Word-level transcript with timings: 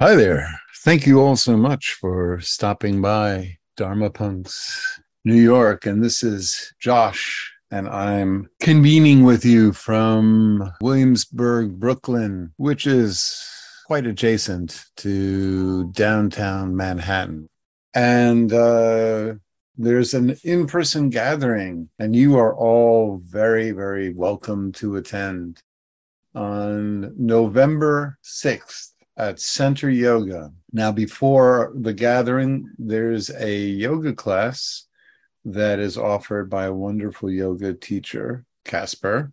Hi 0.00 0.14
there. 0.14 0.60
Thank 0.84 1.08
you 1.08 1.20
all 1.20 1.34
so 1.34 1.56
much 1.56 1.94
for 1.94 2.38
stopping 2.38 3.02
by 3.02 3.58
Dharma 3.76 4.10
Punx 4.10 4.78
New 5.24 5.34
York. 5.34 5.86
And 5.86 6.04
this 6.04 6.22
is 6.22 6.72
Josh, 6.78 7.52
and 7.72 7.88
I'm 7.88 8.48
convening 8.60 9.24
with 9.24 9.44
you 9.44 9.72
from 9.72 10.70
Williamsburg, 10.80 11.80
Brooklyn, 11.80 12.52
which 12.58 12.86
is 12.86 13.44
quite 13.88 14.06
adjacent 14.06 14.84
to 14.98 15.90
downtown 15.90 16.76
Manhattan. 16.76 17.48
And 17.92 18.52
uh, 18.52 19.34
there's 19.76 20.14
an 20.14 20.36
in 20.44 20.68
person 20.68 21.10
gathering, 21.10 21.88
and 21.98 22.14
you 22.14 22.38
are 22.38 22.54
all 22.54 23.20
very, 23.24 23.72
very 23.72 24.14
welcome 24.14 24.70
to 24.74 24.94
attend 24.94 25.60
on 26.36 27.14
November 27.18 28.16
6th 28.22 28.87
at 29.18 29.40
Center 29.40 29.90
Yoga. 29.90 30.52
Now, 30.72 30.92
before 30.92 31.72
the 31.74 31.92
gathering, 31.92 32.70
there's 32.78 33.30
a 33.30 33.56
yoga 33.56 34.12
class 34.12 34.86
that 35.44 35.80
is 35.80 35.98
offered 35.98 36.48
by 36.48 36.66
a 36.66 36.72
wonderful 36.72 37.30
yoga 37.30 37.74
teacher, 37.74 38.44
Casper, 38.64 39.32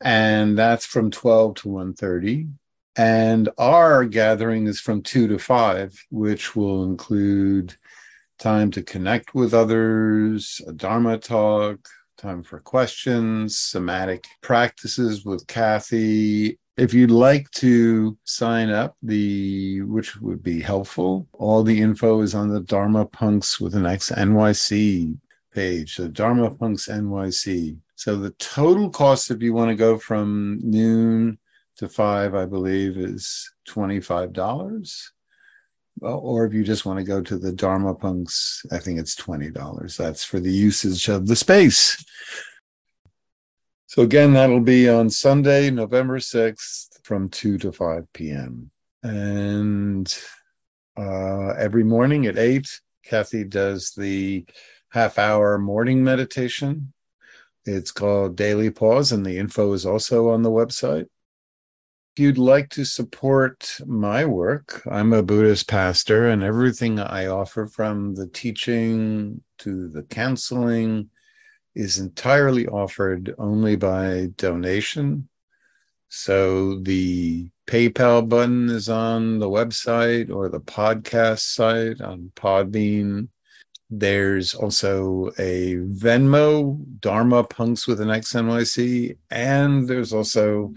and 0.00 0.58
that's 0.58 0.84
from 0.84 1.10
12 1.10 1.54
to 1.56 1.68
1:30. 1.68 2.48
And 2.96 3.48
our 3.58 4.04
gathering 4.04 4.66
is 4.66 4.80
from 4.80 5.02
2 5.02 5.28
to 5.28 5.38
5, 5.38 6.06
which 6.10 6.54
will 6.54 6.84
include 6.84 7.76
time 8.38 8.70
to 8.72 8.82
connect 8.82 9.34
with 9.34 9.54
others, 9.54 10.60
a 10.66 10.72
Dharma 10.72 11.18
talk, 11.18 11.88
time 12.16 12.42
for 12.42 12.58
questions, 12.60 13.56
somatic 13.56 14.26
practices 14.42 15.24
with 15.24 15.46
Kathy, 15.46 16.58
if 16.78 16.94
you'd 16.94 17.10
like 17.10 17.50
to 17.50 18.16
sign 18.24 18.70
up, 18.70 18.96
the 19.02 19.82
which 19.82 20.16
would 20.20 20.42
be 20.42 20.60
helpful, 20.60 21.28
all 21.32 21.64
the 21.64 21.80
info 21.80 22.20
is 22.20 22.34
on 22.34 22.48
the 22.48 22.60
Dharma 22.60 23.04
Punx 23.06 23.60
with 23.60 23.74
an 23.74 23.84
X 23.84 24.10
NYC 24.10 25.18
page. 25.52 25.96
So 25.96 26.08
Dharma 26.08 26.50
Punx 26.50 26.88
NYC. 26.88 27.76
So 27.96 28.16
the 28.16 28.30
total 28.38 28.90
cost 28.90 29.30
if 29.32 29.42
you 29.42 29.52
want 29.52 29.70
to 29.70 29.74
go 29.74 29.98
from 29.98 30.60
noon 30.62 31.38
to 31.78 31.88
five, 31.88 32.34
I 32.34 32.46
believe, 32.46 32.96
is 32.96 33.50
twenty-five 33.66 34.32
dollars. 34.32 35.12
Or 36.00 36.46
if 36.46 36.54
you 36.54 36.62
just 36.62 36.86
want 36.86 37.00
to 37.00 37.04
go 37.04 37.20
to 37.20 37.38
the 37.38 37.50
Dharma 37.50 37.96
Punx, 37.96 38.64
I 38.70 38.78
think 38.78 39.00
it's 39.00 39.16
twenty 39.16 39.50
dollars. 39.50 39.96
That's 39.96 40.24
for 40.24 40.38
the 40.38 40.52
usage 40.52 41.08
of 41.08 41.26
the 41.26 41.36
space. 41.36 42.04
So 43.88 44.02
again, 44.02 44.34
that'll 44.34 44.60
be 44.60 44.86
on 44.86 45.08
Sunday, 45.08 45.70
November 45.70 46.18
6th 46.18 47.02
from 47.04 47.30
2 47.30 47.56
to 47.56 47.72
5 47.72 48.12
p.m. 48.12 48.70
And 49.02 50.14
uh, 50.94 51.54
every 51.58 51.84
morning 51.84 52.26
at 52.26 52.36
8, 52.36 52.68
Kathy 53.02 53.44
does 53.44 53.92
the 53.92 54.44
half 54.90 55.18
hour 55.18 55.56
morning 55.56 56.04
meditation. 56.04 56.92
It's 57.64 57.90
called 57.90 58.36
Daily 58.36 58.68
Pause, 58.68 59.12
and 59.12 59.24
the 59.24 59.38
info 59.38 59.72
is 59.72 59.86
also 59.86 60.28
on 60.28 60.42
the 60.42 60.50
website. 60.50 61.06
If 62.14 62.20
you'd 62.20 62.36
like 62.36 62.68
to 62.70 62.84
support 62.84 63.78
my 63.86 64.26
work, 64.26 64.82
I'm 64.90 65.14
a 65.14 65.22
Buddhist 65.22 65.66
pastor, 65.66 66.28
and 66.28 66.42
everything 66.42 67.00
I 67.00 67.28
offer 67.28 67.66
from 67.66 68.16
the 68.16 68.26
teaching 68.26 69.40
to 69.60 69.88
the 69.88 70.02
counseling, 70.02 71.08
is 71.78 71.98
entirely 71.98 72.66
offered 72.66 73.32
only 73.38 73.76
by 73.76 74.28
donation. 74.36 75.28
So 76.08 76.80
the 76.80 77.50
PayPal 77.68 78.28
button 78.28 78.68
is 78.68 78.88
on 78.88 79.38
the 79.38 79.48
website 79.48 80.28
or 80.28 80.48
the 80.48 80.60
podcast 80.60 81.54
site 81.54 82.00
on 82.00 82.32
Podbean. 82.34 83.28
There's 83.90 84.54
also 84.54 85.30
a 85.38 85.76
Venmo, 85.76 86.84
Dharma 86.98 87.44
Punx 87.44 87.86
with 87.86 88.00
an 88.00 88.08
XNYC, 88.08 89.16
and 89.30 89.86
there's 89.86 90.12
also 90.12 90.74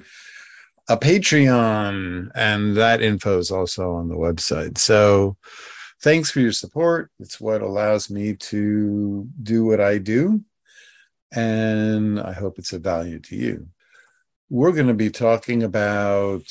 a 0.88 0.98
Patreon, 0.98 2.30
and 2.36 2.78
that 2.78 3.02
info 3.02 3.40
is 3.40 3.50
also 3.50 3.94
on 3.94 4.08
the 4.08 4.16
website. 4.16 4.78
So 4.78 5.36
thanks 6.02 6.30
for 6.30 6.42
your 6.42 6.52
support. 6.52 7.10
It's 7.20 7.42
what 7.42 7.64
allows 7.64 8.12
me 8.12 8.36
to 8.36 9.28
do 9.42 9.66
what 9.66 9.82
I 9.82 9.98
do 9.98 10.44
and 11.32 12.20
I 12.20 12.34
hope 12.34 12.60
it's 12.60 12.74
of 12.74 12.82
value 12.82 13.20
to 13.20 13.36
you. 13.36 13.68
We're 14.50 14.74
going 14.74 14.88
to 14.88 14.94
be 14.94 15.10
talking 15.10 15.64
about 15.64 16.44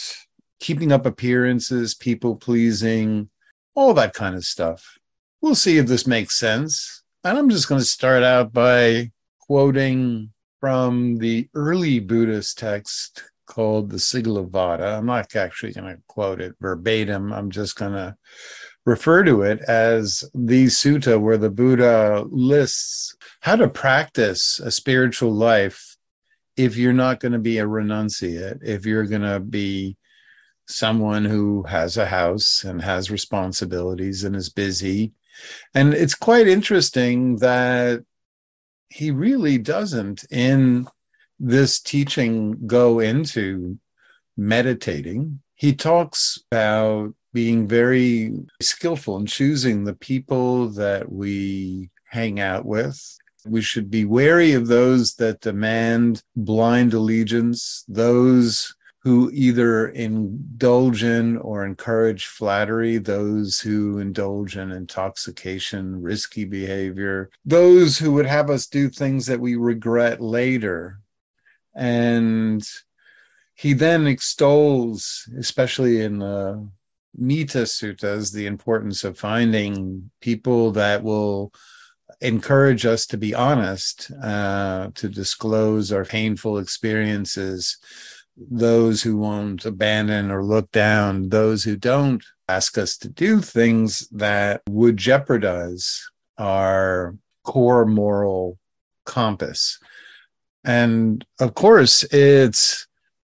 keeping 0.58 0.92
up 0.92 1.06
appearances, 1.06 1.94
people 1.94 2.36
pleasing, 2.36 3.28
all 3.74 3.94
that 3.94 4.14
kind 4.14 4.34
of 4.34 4.44
stuff. 4.44 4.98
We'll 5.40 5.54
see 5.54 5.78
if 5.78 5.86
this 5.86 6.06
makes 6.06 6.38
sense. 6.38 7.02
And 7.24 7.38
I'm 7.38 7.50
just 7.50 7.68
going 7.68 7.80
to 7.80 7.86
start 7.86 8.22
out 8.22 8.52
by 8.52 9.10
quoting 9.40 10.32
from 10.60 11.16
the 11.16 11.48
early 11.54 11.98
Buddhist 11.98 12.58
text 12.58 13.24
called 13.46 13.90
the 13.90 13.96
Sigalovada. 13.96 14.98
I'm 14.98 15.06
not 15.06 15.34
actually 15.34 15.72
going 15.72 15.96
to 15.96 16.02
quote 16.06 16.40
it 16.40 16.54
verbatim. 16.60 17.32
I'm 17.32 17.50
just 17.50 17.76
going 17.76 17.92
to 17.92 18.16
refer 18.86 19.22
to 19.24 19.42
it 19.42 19.60
as 19.60 20.24
the 20.34 20.66
sutta 20.66 21.20
where 21.20 21.38
the 21.38 21.50
Buddha 21.50 22.24
lists 22.28 23.14
how 23.40 23.56
to 23.56 23.68
practice 23.68 24.58
a 24.60 24.70
spiritual 24.70 25.32
life 25.32 25.96
if 26.56 26.76
you're 26.76 26.92
not 26.92 27.20
going 27.20 27.32
to 27.32 27.38
be 27.38 27.58
a 27.58 27.64
renunciate, 27.64 28.58
if 28.62 28.84
you're 28.84 29.06
going 29.06 29.22
to 29.22 29.40
be 29.40 29.96
someone 30.66 31.24
who 31.24 31.62
has 31.64 31.96
a 31.96 32.06
house 32.06 32.64
and 32.64 32.82
has 32.82 33.10
responsibilities 33.10 34.24
and 34.24 34.36
is 34.36 34.50
busy. 34.50 35.12
And 35.74 35.94
it's 35.94 36.14
quite 36.14 36.46
interesting 36.46 37.36
that 37.36 38.04
he 38.88 39.10
really 39.10 39.58
doesn't 39.58 40.24
in 40.30 40.86
this 41.38 41.80
teaching 41.80 42.66
go 42.66 43.00
into 43.00 43.78
meditating. 44.36 45.40
He 45.54 45.74
talks 45.74 46.38
about 46.50 47.14
being 47.32 47.68
very 47.68 48.32
skillful 48.60 49.16
in 49.16 49.26
choosing 49.26 49.84
the 49.84 49.94
people 49.94 50.68
that 50.70 51.10
we 51.10 51.90
hang 52.08 52.40
out 52.40 52.64
with. 52.64 53.18
We 53.46 53.62
should 53.62 53.90
be 53.90 54.04
wary 54.04 54.52
of 54.52 54.66
those 54.66 55.14
that 55.14 55.40
demand 55.40 56.22
blind 56.36 56.92
allegiance, 56.92 57.84
those 57.88 58.74
who 59.02 59.30
either 59.32 59.88
indulge 59.88 61.02
in 61.02 61.38
or 61.38 61.64
encourage 61.64 62.26
flattery, 62.26 62.98
those 62.98 63.58
who 63.58 63.98
indulge 63.98 64.58
in 64.58 64.70
intoxication, 64.70 66.02
risky 66.02 66.44
behavior, 66.44 67.30
those 67.46 67.96
who 67.96 68.12
would 68.12 68.26
have 68.26 68.50
us 68.50 68.66
do 68.66 68.90
things 68.90 69.24
that 69.24 69.40
we 69.40 69.56
regret 69.56 70.20
later. 70.20 71.00
And 71.74 72.62
he 73.54 73.72
then 73.72 74.06
extols, 74.06 75.26
especially 75.38 76.02
in 76.02 76.18
the 76.18 76.68
Metta 77.16 77.62
Suttas, 77.62 78.32
the 78.32 78.46
importance 78.46 79.04
of 79.04 79.18
finding 79.18 80.10
people 80.20 80.72
that 80.72 81.02
will 81.02 81.52
encourage 82.20 82.86
us 82.86 83.06
to 83.06 83.16
be 83.16 83.34
honest, 83.34 84.10
uh, 84.22 84.90
to 84.94 85.08
disclose 85.08 85.92
our 85.92 86.04
painful 86.04 86.58
experiences, 86.58 87.78
those 88.36 89.02
who 89.02 89.16
won't 89.16 89.64
abandon 89.64 90.30
or 90.30 90.44
look 90.44 90.70
down, 90.70 91.28
those 91.28 91.64
who 91.64 91.76
don't 91.76 92.24
ask 92.48 92.78
us 92.78 92.96
to 92.98 93.08
do 93.08 93.40
things 93.40 94.08
that 94.08 94.62
would 94.68 94.96
jeopardize 94.96 96.08
our 96.38 97.16
core 97.44 97.86
moral 97.86 98.58
compass. 99.04 99.78
And 100.64 101.24
of 101.38 101.54
course, 101.54 102.02
it's 102.04 102.86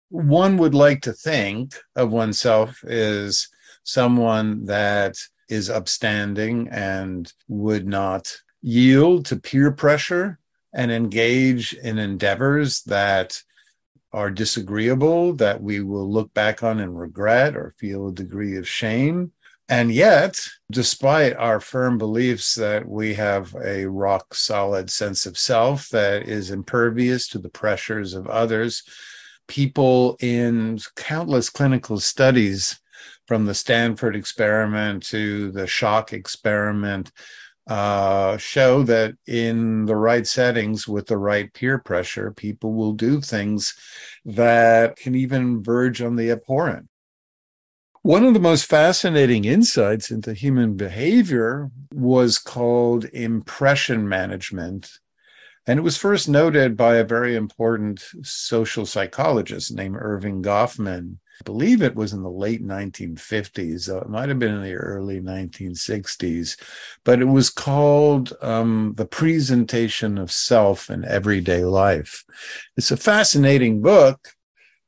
one 0.09 0.57
would 0.57 0.75
like 0.75 1.01
to 1.01 1.13
think 1.13 1.75
of 1.95 2.11
oneself 2.11 2.83
as 2.83 3.47
someone 3.85 4.66
that 4.66 5.17
is 5.47 5.70
upstanding 5.70 6.67
and 6.70 7.32
would 7.47 7.87
not 7.87 8.35
yield 8.61 9.26
to 9.28 9.37
peer 9.37 9.72
pressure 9.72 10.40
and 10.73 10.91
engage 10.91 11.73
in 11.73 11.97
endeavors 11.97 12.82
that 12.84 13.41
are 14.11 14.32
disagreeable, 14.32 15.34
that 15.34 15.61
we 15.61 15.82
will 15.82 16.11
look 16.11 16.34
back 16.34 16.64
on 16.64 16.79
and 16.79 16.99
regret 16.99 17.55
or 17.55 17.73
feel 17.78 18.08
a 18.08 18.14
degree 18.14 18.58
of 18.58 18.67
shame. 18.67 19.32
And 19.70 19.91
yet, 19.91 20.40
despite 20.72 21.35
our 21.35 21.59
firm 21.59 21.97
beliefs 21.97 22.55
that 22.55 22.88
we 22.88 23.14
have 23.16 23.55
a 23.64 23.85
rock 23.85 24.34
solid 24.34 24.90
sense 24.90 25.26
of 25.26 25.38
self 25.38 25.90
that 25.90 26.23
is 26.23 26.52
impervious 26.52 27.28
to 27.29 27.40
the 27.40 27.49
pressures 27.49 28.14
of 28.14 28.28
others, 28.28 28.84
people 29.47 30.17
in 30.20 30.79
countless 30.96 31.49
clinical 31.49 31.99
studies 31.99 32.79
from 33.27 33.45
the 33.45 33.53
Stanford 33.53 34.16
experiment 34.16 35.03
to 35.07 35.51
the 35.51 35.67
shock 35.67 36.13
experiment 36.13 37.11
uh, 37.67 38.37
show 38.37 38.83
that 38.83 39.16
in 39.25 39.85
the 39.85 39.95
right 39.95 40.27
settings 40.27 40.87
with 40.87 41.07
the 41.07 41.17
right 41.17 41.51
peer 41.53 41.79
pressure, 41.79 42.31
people 42.31 42.73
will 42.73 42.93
do 42.93 43.19
things 43.19 43.75
that 44.23 44.95
can 44.97 45.16
even 45.16 45.63
verge 45.63 46.01
on 46.01 46.16
the 46.16 46.29
abhorrent. 46.31 46.87
One 48.03 48.23
of 48.23 48.35
the 48.35 48.39
most 48.39 48.66
fascinating 48.66 49.45
insights 49.45 50.11
into 50.11 50.35
human 50.35 50.75
behavior 50.75 51.71
was 51.91 52.37
called 52.37 53.05
impression 53.05 54.07
management. 54.07 54.91
And 55.66 55.79
it 55.79 55.81
was 55.81 55.97
first 55.97 56.29
noted 56.29 56.78
by 56.78 56.97
a 56.97 57.03
very 57.03 57.35
important 57.35 58.05
social 58.21 58.85
psychologist 58.85 59.73
named 59.73 59.95
Erving 59.95 60.43
Goffman. 60.43 61.17
I 61.40 61.43
believe 61.43 61.82
it 61.82 61.96
was 61.96 62.14
in 62.14 62.23
the 62.23 62.29
late 62.29 62.66
1950s. 62.66 63.90
Uh, 63.90 64.02
it 64.02 64.09
might 64.09 64.29
have 64.29 64.40
been 64.40 64.55
in 64.55 64.64
the 64.64 64.76
early 64.76 65.20
1960s, 65.20 66.58
but 67.03 67.20
it 67.20 67.26
was 67.26 67.49
called 67.49 68.34
um, 68.41 68.93
The 68.96 69.05
Presentation 69.05 70.17
of 70.17 70.32
Self 70.32 70.90
in 70.90 71.03
Everyday 71.03 71.66
Life. 71.66 72.23
It's 72.78 72.91
a 72.91 72.97
fascinating 72.97 73.82
book. 73.82 74.29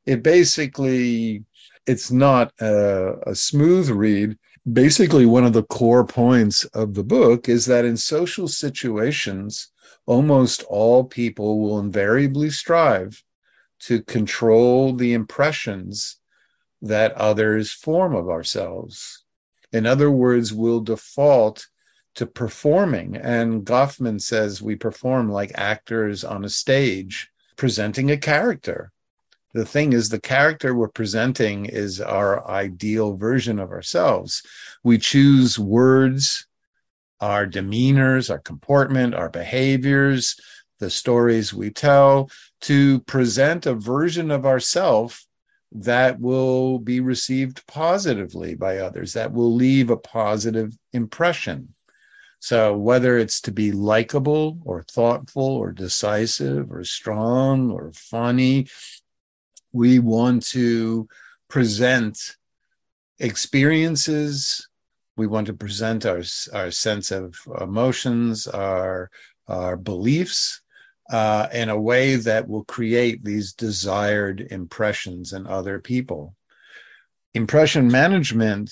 It 0.05 0.23
basically 0.23 1.43
it's 1.85 2.11
not 2.11 2.53
a, 2.61 3.15
a 3.25 3.35
smooth 3.35 3.89
read. 3.89 4.37
Basically, 4.71 5.25
one 5.25 5.45
of 5.45 5.53
the 5.53 5.63
core 5.63 6.05
points 6.05 6.65
of 6.65 6.93
the 6.93 7.03
book 7.03 7.47
is 7.47 7.65
that 7.65 7.85
in 7.85 7.95
social 7.97 8.47
situations, 8.47 9.71
almost 10.05 10.63
all 10.63 11.03
people 11.03 11.59
will 11.59 11.79
invariably 11.79 12.49
strive 12.49 13.23
to 13.79 14.01
control 14.01 14.93
the 14.93 15.13
impressions 15.13 16.16
that 16.81 17.13
others 17.13 17.71
form 17.71 18.15
of 18.15 18.29
ourselves. 18.29 19.23
In 19.71 19.85
other 19.85 20.11
words, 20.11 20.53
we'll 20.53 20.81
default 20.81 21.67
to 22.15 22.25
performing. 22.25 23.15
And 23.15 23.65
Goffman 23.65 24.21
says 24.21 24.61
we 24.61 24.75
perform 24.75 25.31
like 25.31 25.51
actors 25.55 26.23
on 26.23 26.45
a 26.45 26.49
stage, 26.49 27.29
presenting 27.55 28.09
a 28.11 28.17
character 28.17 28.91
the 29.57 29.65
thing 29.65 29.93
is 29.93 30.09
the 30.09 30.19
character 30.19 30.75
we're 30.75 30.87
presenting 30.87 31.65
is 31.65 31.99
our 32.01 32.47
ideal 32.47 33.15
version 33.15 33.59
of 33.59 33.71
ourselves 33.71 34.43
we 34.83 34.97
choose 34.97 35.57
words 35.57 36.45
our 37.21 37.47
demeanors 37.47 38.29
our 38.29 38.39
comportment 38.39 39.15
our 39.15 39.29
behaviors 39.29 40.35
the 40.79 40.89
stories 40.89 41.53
we 41.53 41.69
tell 41.69 42.29
to 42.61 42.99
present 43.01 43.65
a 43.65 43.73
version 43.73 44.29
of 44.31 44.45
ourself 44.45 45.25
that 45.71 46.19
will 46.19 46.79
be 46.79 46.99
received 46.99 47.65
positively 47.67 48.55
by 48.55 48.77
others 48.77 49.13
that 49.13 49.33
will 49.33 49.53
leave 49.53 49.89
a 49.89 49.97
positive 49.97 50.77
impression 50.93 51.73
so 52.39 52.77
whether 52.77 53.17
it's 53.17 53.41
to 53.41 53.51
be 53.51 53.71
likable 53.71 54.59
or 54.63 54.83
thoughtful 54.83 55.43
or 55.43 55.71
decisive 55.71 56.71
or 56.71 56.83
strong 56.83 57.71
or 57.71 57.91
funny 57.93 58.67
we 59.73 59.99
want 59.99 60.43
to 60.43 61.07
present 61.47 62.35
experiences. 63.19 64.67
We 65.15 65.27
want 65.27 65.47
to 65.47 65.53
present 65.53 66.05
our, 66.05 66.23
our 66.53 66.71
sense 66.71 67.11
of 67.11 67.35
emotions, 67.59 68.47
our, 68.47 69.09
our 69.47 69.75
beliefs, 69.75 70.61
uh, 71.09 71.47
in 71.53 71.69
a 71.69 71.79
way 71.79 72.15
that 72.15 72.47
will 72.47 72.65
create 72.65 73.23
these 73.23 73.53
desired 73.53 74.47
impressions 74.51 75.33
in 75.33 75.47
other 75.47 75.79
people. 75.79 76.35
Impression 77.33 77.87
management 77.87 78.71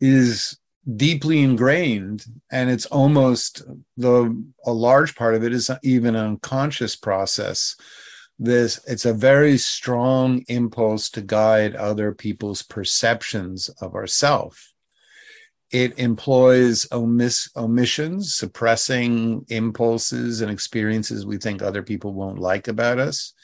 is 0.00 0.58
deeply 0.96 1.42
ingrained 1.42 2.24
and 2.52 2.70
it's 2.70 2.86
almost 2.86 3.62
the 3.96 4.44
a 4.66 4.72
large 4.72 5.14
part 5.14 5.34
of 5.34 5.42
it 5.42 5.52
is 5.52 5.70
even 5.82 6.14
an 6.14 6.26
unconscious 6.26 6.94
process 6.94 7.74
this 8.38 8.80
it's 8.86 9.06
a 9.06 9.14
very 9.14 9.56
strong 9.56 10.44
impulse 10.48 11.08
to 11.08 11.22
guide 11.22 11.74
other 11.74 12.12
people's 12.12 12.62
perceptions 12.62 13.70
of 13.80 13.94
ourself 13.94 14.73
it 15.74 15.98
employs 15.98 16.86
omiss, 16.86 17.48
omissions 17.56 18.36
suppressing 18.36 19.44
impulses 19.48 20.40
and 20.40 20.50
experiences 20.50 21.26
we 21.26 21.36
think 21.36 21.60
other 21.60 21.82
people 21.82 22.14
won't 22.14 22.38
like 22.38 22.68
about 22.68 22.98
us 22.98 23.34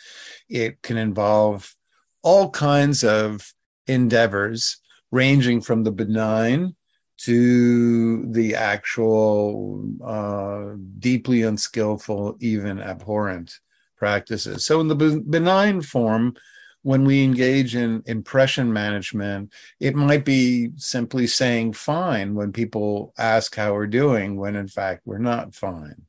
it 0.48 0.80
can 0.82 0.96
involve 0.96 1.74
all 2.22 2.50
kinds 2.50 3.02
of 3.02 3.52
endeavors 3.86 4.78
ranging 5.10 5.60
from 5.60 5.82
the 5.82 5.92
benign 5.92 6.74
to 7.18 8.24
the 8.32 8.54
actual 8.54 9.84
uh, 10.02 10.76
deeply 10.98 11.42
unskillful 11.42 12.36
even 12.40 12.80
abhorrent 12.80 13.58
practices. 13.96 14.64
So, 14.64 14.80
in 14.80 14.88
the 14.88 15.22
benign 15.28 15.82
form, 15.82 16.34
when 16.82 17.04
we 17.04 17.22
engage 17.22 17.76
in 17.76 18.02
impression 18.06 18.72
management, 18.72 19.52
it 19.78 19.94
might 19.94 20.24
be 20.24 20.70
simply 20.76 21.26
saying 21.26 21.74
fine 21.74 22.34
when 22.34 22.52
people 22.52 23.12
ask 23.18 23.54
how 23.54 23.74
we're 23.74 23.86
doing, 23.86 24.36
when 24.36 24.56
in 24.56 24.68
fact 24.68 25.02
we're 25.04 25.18
not 25.18 25.54
fine. 25.54 26.06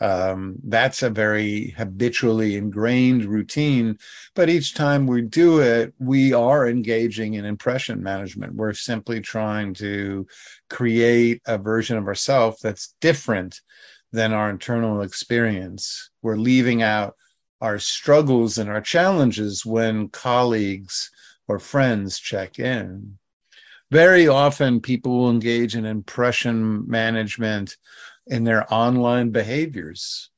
Um, 0.00 0.56
that's 0.62 1.02
a 1.02 1.10
very 1.10 1.70
habitually 1.70 2.56
ingrained 2.56 3.24
routine. 3.24 3.98
But 4.34 4.48
each 4.48 4.74
time 4.74 5.06
we 5.06 5.22
do 5.22 5.60
it, 5.60 5.92
we 5.98 6.32
are 6.32 6.68
engaging 6.68 7.34
in 7.34 7.44
impression 7.44 8.02
management. 8.02 8.54
We're 8.54 8.74
simply 8.74 9.20
trying 9.20 9.74
to 9.74 10.26
create 10.70 11.42
a 11.46 11.58
version 11.58 11.96
of 11.96 12.06
ourselves 12.06 12.60
that's 12.60 12.94
different 13.00 13.60
than 14.12 14.32
our 14.32 14.50
internal 14.50 15.02
experience. 15.02 16.10
We're 16.22 16.36
leaving 16.36 16.82
out 16.82 17.16
our 17.60 17.78
struggles 17.78 18.58
and 18.58 18.68
our 18.70 18.80
challenges 18.80 19.66
when 19.66 20.08
colleagues 20.08 21.10
or 21.46 21.58
friends 21.58 22.18
check 22.18 22.58
in. 22.58 23.18
Very 23.90 24.28
often, 24.28 24.80
people 24.80 25.18
will 25.18 25.30
engage 25.30 25.74
in 25.74 25.86
impression 25.86 26.88
management 26.88 27.76
in 28.26 28.44
their 28.44 28.72
online 28.72 29.30
behaviors. 29.30 30.30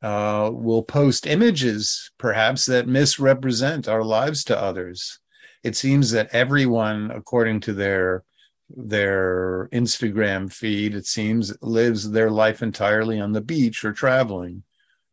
Uh, 0.00 0.48
will 0.52 0.82
post 0.82 1.26
images, 1.26 2.12
perhaps, 2.18 2.66
that 2.66 2.86
misrepresent 2.86 3.88
our 3.88 4.04
lives 4.04 4.44
to 4.44 4.58
others. 4.58 5.18
It 5.64 5.76
seems 5.76 6.12
that 6.12 6.32
everyone, 6.32 7.10
according 7.10 7.60
to 7.60 7.72
their 7.72 8.24
their 8.70 9.68
Instagram 9.72 10.52
feed, 10.52 10.94
it 10.94 11.06
seems, 11.06 11.56
lives 11.62 12.10
their 12.10 12.30
life 12.30 12.62
entirely 12.62 13.18
on 13.18 13.32
the 13.32 13.40
beach 13.40 13.82
or 13.84 13.92
traveling. 13.92 14.62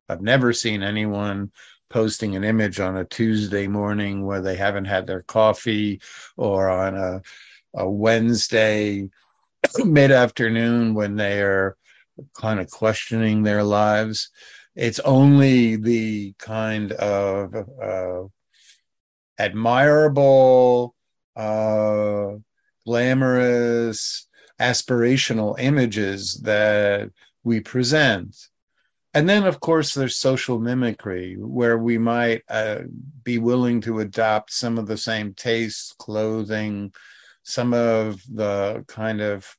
I've 0.07 0.21
never 0.21 0.53
seen 0.53 0.83
anyone 0.83 1.51
posting 1.89 2.35
an 2.35 2.43
image 2.43 2.79
on 2.79 2.97
a 2.97 3.05
Tuesday 3.05 3.67
morning 3.67 4.25
where 4.25 4.41
they 4.41 4.55
haven't 4.55 4.85
had 4.85 5.07
their 5.07 5.21
coffee 5.21 6.01
or 6.35 6.69
on 6.69 6.95
a, 6.95 7.21
a 7.73 7.89
Wednesday 7.89 9.09
mid 9.83 10.11
afternoon 10.11 10.93
when 10.93 11.15
they 11.15 11.41
are 11.41 11.77
kind 12.33 12.59
of 12.59 12.69
questioning 12.69 13.43
their 13.43 13.63
lives. 13.63 14.29
It's 14.75 14.99
only 14.99 15.77
the 15.77 16.33
kind 16.37 16.91
of 16.91 17.55
uh, 17.81 18.27
admirable, 19.37 20.95
uh, 21.35 22.31
glamorous, 22.85 24.27
aspirational 24.59 25.55
images 25.59 26.41
that 26.43 27.11
we 27.43 27.59
present. 27.59 28.35
And 29.15 29.29
then, 29.29 29.45
of 29.45 29.61
course, 29.61 29.93
there's 29.93 30.17
social 30.17 30.59
mimicry, 30.59 31.37
where 31.39 31.77
we 31.77 31.97
might 31.97 32.43
uh, 32.49 32.81
be 33.23 33.37
willing 33.37 33.79
to 33.81 34.01
adopt 34.01 34.51
some 34.51 34.77
of 34.77 34.87
the 34.87 34.97
same 34.97 35.33
tastes, 35.33 35.93
clothing, 35.97 36.93
some 37.41 37.73
of 37.73 38.21
the 38.29 38.83
kind 38.89 39.21
of 39.21 39.55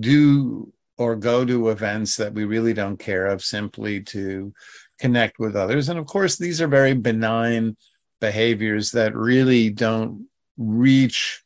do 0.00 0.72
or 0.96 1.14
go 1.14 1.44
to 1.44 1.68
events 1.68 2.16
that 2.16 2.34
we 2.34 2.44
really 2.44 2.74
don't 2.74 2.96
care 2.98 3.26
of 3.26 3.40
simply 3.40 4.00
to 4.00 4.52
connect 4.98 5.38
with 5.38 5.54
others. 5.54 5.88
And 5.88 5.98
of 6.00 6.06
course, 6.06 6.36
these 6.36 6.60
are 6.60 6.66
very 6.66 6.94
benign 6.94 7.76
behaviors 8.20 8.90
that 8.92 9.14
really 9.14 9.70
don't 9.70 10.26
reach 10.56 11.44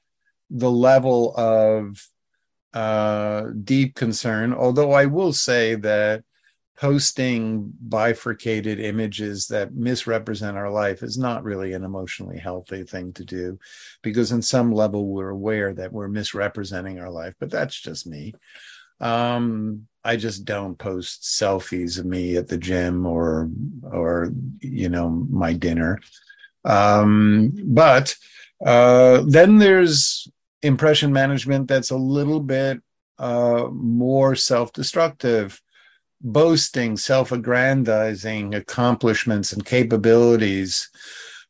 the 0.49 0.71
level 0.71 1.37
of 1.37 2.09
uh, 2.73 3.51
deep 3.63 3.95
concern. 3.95 4.55
Although 4.55 4.93
I 4.93 5.05
will 5.05 5.35
say 5.35 5.75
that 5.75 6.25
posting 6.76 7.73
bifurcated 7.88 8.81
images 8.81 9.47
that 9.49 9.75
misrepresent 9.75 10.57
our 10.57 10.71
life 10.71 11.02
is 11.02 11.19
not 11.19 11.45
really 11.45 11.75
an 11.75 11.85
emotionally 11.85 12.38
healthy 12.38 12.83
thing 12.83 13.12
to 13.12 13.25
do 13.25 13.59
because 14.02 14.33
in 14.33 14.43
some 14.43 14.73
level 14.73 15.09
we're 15.09 15.29
aware 15.29 15.73
that 15.75 15.93
we're 15.93 16.09
misrepresenting 16.09 16.99
our 16.99 17.11
life 17.11 17.35
but 17.38 17.50
that's 17.50 17.79
just 17.79 18.07
me. 18.07 18.35
Um, 19.00 19.87
i 20.05 20.17
just 20.17 20.45
don't 20.45 20.79
post 20.79 21.23
selfies 21.23 21.99
of 21.99 22.07
me 22.07 22.37
at 22.37 22.49
the 22.49 22.59
gym 22.59 23.07
or 23.07 23.50
or 23.85 24.33
you 24.61 24.88
know 24.88 25.09
my 25.09 25.52
dinner. 25.52 26.00
Um, 26.64 27.52
but 27.64 28.14
uh, 28.64 29.23
then 29.26 29.59
there's 29.59 30.29
impression 30.62 31.12
management 31.12 31.69
that's 31.69 31.91
a 31.91 31.97
little 31.97 32.41
bit 32.41 32.81
uh, 33.19 33.69
more 33.73 34.35
self-destructive 34.37 35.61
boasting 36.23 36.97
self-aggrandizing 36.97 38.55
accomplishments 38.55 39.52
and 39.52 39.64
capabilities 39.64 40.88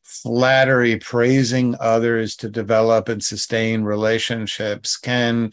flattery, 0.03 0.97
praising 0.97 1.75
others 1.79 2.35
to 2.37 2.49
develop 2.49 3.09
and 3.09 3.23
sustain 3.23 3.83
relationships 3.83 4.95
can 4.95 5.51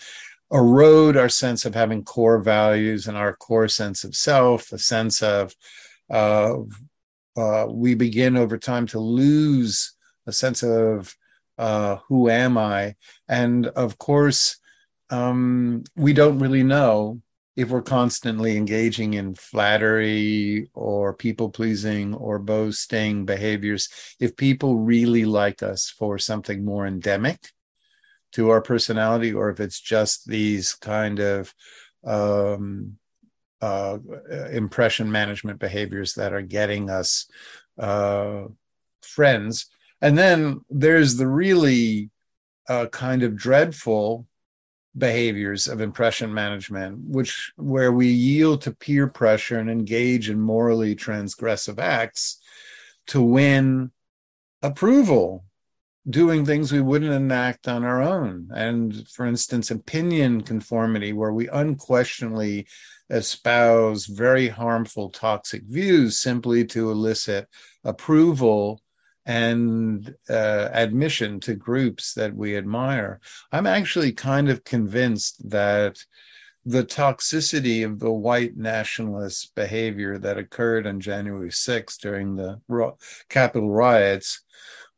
erode 0.53 1.17
our 1.17 1.29
sense 1.29 1.65
of 1.65 1.75
having 1.75 2.05
core 2.05 2.41
values 2.41 3.07
and 3.07 3.17
our 3.17 3.35
core 3.35 3.69
sense 3.69 4.05
of 4.05 4.15
self, 4.15 4.73
a 4.73 4.79
sense 4.79 5.23
of 5.23 5.55
uh, 6.11 6.55
uh, 7.37 7.67
we 7.69 7.95
begin 7.95 8.37
over 8.37 8.59
time 8.59 8.87
to 8.87 8.99
lose 8.99 9.95
a 10.27 10.33
sense 10.33 10.63
of 10.63 11.17
uh, 11.59 11.97
who 12.09 12.29
am 12.29 12.59
I? 12.59 12.97
And 13.29 13.67
of 13.67 13.99
course, 13.99 14.57
um, 15.11 15.85
we 15.97 16.13
don't 16.13 16.39
really 16.39 16.63
know 16.63 17.21
if 17.61 17.69
we're 17.69 17.83
constantly 17.83 18.57
engaging 18.57 19.13
in 19.15 19.35
flattery 19.35 20.71
or 20.73 21.13
people 21.13 21.51
pleasing 21.51 22.15
or 22.15 22.39
boasting 22.39 23.27
behaviors, 23.27 23.91
if 24.19 24.35
people 24.35 24.79
really 24.79 25.27
like 25.27 25.63
us 25.63 25.91
for 25.91 26.19
something 26.19 26.65
more 26.65 26.87
endemic 26.87 27.39
to 28.33 28.49
our 28.49 28.63
personality, 28.63 29.35
or 29.35 29.51
if 29.51 29.61
it's 29.61 29.79
just 29.79 30.27
these 30.27 30.73
kind 30.73 31.19
of 31.19 31.55
um, 32.03 32.97
uh, 33.61 33.99
impression 34.51 35.13
management 35.13 35.59
behaviors 35.59 36.15
that 36.15 36.33
are 36.33 36.41
getting 36.41 36.89
us 36.89 37.29
uh, 37.79 38.45
friends. 39.03 39.67
And 40.01 40.17
then 40.17 40.63
there's 40.71 41.19
the 41.19 41.29
really 41.29 42.09
uh, 42.71 42.87
kind 42.87 43.23
of 43.23 43.37
dreadful 43.37 44.27
behaviors 44.97 45.69
of 45.69 45.81
impression 45.81 46.35
management 46.35 46.99
which 47.07 47.53
where 47.57 47.93
we 47.93 48.09
yield 48.09 48.61
to 48.61 48.73
peer 48.73 49.07
pressure 49.07 49.59
and 49.59 49.71
engage 49.71 50.29
in 50.29 50.41
morally 50.41 50.97
transgressive 50.97 51.79
acts 51.79 52.41
to 53.07 53.23
win 53.23 53.91
approval 54.63 55.45
doing 56.09 56.45
things 56.45 56.73
we 56.73 56.81
wouldn't 56.81 57.13
enact 57.13 57.69
on 57.69 57.85
our 57.85 58.03
own. 58.03 58.49
And 58.55 59.07
for 59.09 59.27
instance 59.27 59.71
opinion 59.71 60.43
conformity 60.43 61.13
where 61.13 61.33
we 61.33 61.49
unquestionably 61.49 62.67
espouse 63.11 64.07
very 64.07 64.49
harmful 64.49 65.11
toxic 65.11 65.63
views 65.65 66.19
simply 66.19 66.65
to 66.67 66.91
elicit 66.91 67.49
approval 67.85 68.81
and 69.27 70.15
uh, 70.29 70.69
admission 70.73 71.41
to 71.41 71.55
groups 71.55 72.15
that 72.15 72.35
we 72.35 72.57
admire. 72.57 73.21
I'm 73.53 73.67
actually 73.67 74.13
kind 74.13 74.49
of 74.49 74.65
convinced 74.65 75.51
that 75.51 76.05
the 76.65 76.85
toxicity 76.85 77.85
of 77.85 77.99
the 77.99 78.13
white 78.13 78.57
nationalist 78.57 79.55
behavior 79.55 80.19
that 80.19 80.39
occurred 80.39 80.87
on 80.87 81.01
January 81.01 81.49
6th 81.49 81.99
during 81.99 82.37
the 82.37 82.61
Capitol 83.29 83.71
riots 83.71 84.43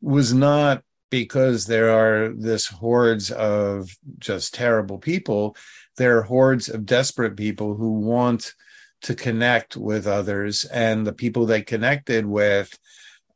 was 0.01 0.35
not 0.35 0.83
because 1.11 1.67
there 1.67 1.91
are 1.91 2.31
this 2.31 2.67
hordes 2.67 3.31
of 3.31 3.91
just 4.19 4.55
terrible 4.55 4.99
people. 4.99 5.55
There 5.99 6.19
are 6.19 6.23
hordes 6.23 6.69
of 6.69 6.87
desperate 6.87 7.37
people 7.37 7.75
who 7.77 7.93
want 8.01 8.55
to 9.03 9.15
connect 9.15 9.77
with 9.77 10.07
others, 10.07 10.65
and 10.65 11.07
the 11.07 11.13
people 11.13 11.45
they 11.45 11.63
connected 11.63 12.25
with 12.25 12.77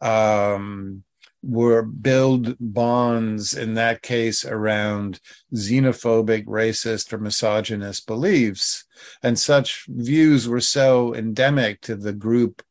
um, 0.00 1.02
were 1.42 1.82
build 1.82 2.56
bonds 2.58 3.54
in 3.54 3.74
that 3.74 4.02
case 4.02 4.44
around 4.44 5.20
xenophobic, 5.54 6.44
racist, 6.46 7.12
or 7.12 7.18
misogynist 7.18 8.06
beliefs. 8.06 8.84
And 9.22 9.38
such 9.38 9.86
views 9.88 10.48
were 10.48 10.60
so 10.60 11.14
endemic 11.14 11.80
to 11.82 11.96
the 11.96 12.12
group 12.12 12.62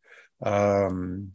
um, 0.44 1.32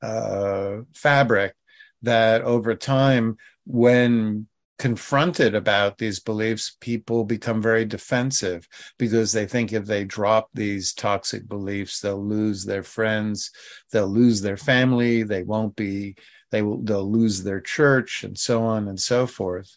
uh, 0.00 0.78
fabric 0.94 1.54
that 2.02 2.42
over 2.42 2.74
time, 2.74 3.36
when 3.66 4.46
confronted 4.78 5.54
about 5.54 5.98
these 5.98 6.20
beliefs, 6.20 6.76
people 6.80 7.24
become 7.24 7.60
very 7.60 7.84
defensive 7.84 8.68
because 8.96 9.32
they 9.32 9.44
think 9.44 9.72
if 9.72 9.84
they 9.86 10.04
drop 10.04 10.48
these 10.54 10.92
toxic 10.94 11.48
beliefs, 11.48 12.00
they'll 12.00 12.24
lose 12.24 12.64
their 12.64 12.84
friends, 12.84 13.50
they'll 13.90 14.06
lose 14.06 14.40
their 14.40 14.56
family, 14.56 15.24
they 15.24 15.42
won't 15.42 15.74
be, 15.74 16.14
they 16.50 16.62
will, 16.62 16.80
they'll 16.82 17.10
lose 17.10 17.42
their 17.42 17.60
church, 17.60 18.22
and 18.22 18.38
so 18.38 18.62
on 18.62 18.88
and 18.88 19.00
so 19.00 19.26
forth. 19.26 19.76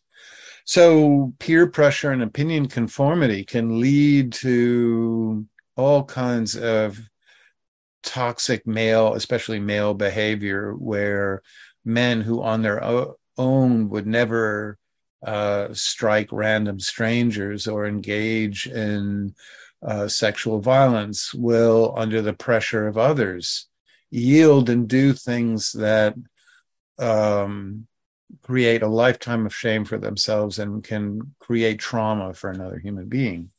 So 0.65 1.33
peer 1.39 1.67
pressure 1.67 2.11
and 2.11 2.21
opinion 2.21 2.67
conformity 2.67 3.43
can 3.43 3.79
lead 3.79 4.33
to 4.33 5.47
all 5.75 6.03
kinds 6.03 6.55
of 6.55 6.99
toxic 8.03 8.67
male, 8.67 9.15
especially 9.15 9.59
male 9.59 9.95
behavior, 9.95 10.73
where 10.73 11.41
men 11.83 12.21
who 12.21 12.43
on 12.43 12.61
their 12.61 12.83
own 13.37 13.89
would 13.89 14.05
never 14.05 14.77
uh, 15.25 15.67
strike 15.73 16.29
random 16.31 16.79
strangers 16.79 17.67
or 17.67 17.85
engage 17.85 18.67
in 18.67 19.35
uh, 19.85 20.07
sexual 20.07 20.59
violence 20.59 21.33
will, 21.33 21.93
under 21.97 22.21
the 22.21 22.33
pressure 22.33 22.87
of 22.87 22.97
others, 22.97 23.67
yield 24.09 24.69
and 24.69 24.87
do 24.87 25.13
things 25.13 25.71
that 25.71 26.15
um, 26.99 27.87
create 28.43 28.83
a 28.83 28.87
lifetime 28.87 29.45
of 29.45 29.55
shame 29.55 29.85
for 29.85 29.97
themselves 29.97 30.59
and 30.59 30.83
can 30.83 31.33
create 31.39 31.79
trauma 31.79 32.33
for 32.33 32.49
another 32.49 32.79
human 32.79 33.07
being. 33.07 33.49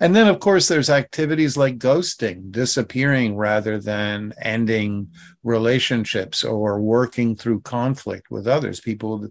And 0.00 0.16
then, 0.16 0.26
of 0.26 0.40
course, 0.40 0.66
there's 0.66 0.90
activities 0.90 1.56
like 1.56 1.78
ghosting, 1.78 2.50
disappearing 2.50 3.36
rather 3.36 3.78
than 3.78 4.34
ending 4.40 5.12
relationships 5.44 6.42
or 6.42 6.80
working 6.80 7.36
through 7.36 7.60
conflict 7.60 8.30
with 8.30 8.48
others. 8.48 8.80
People 8.80 9.28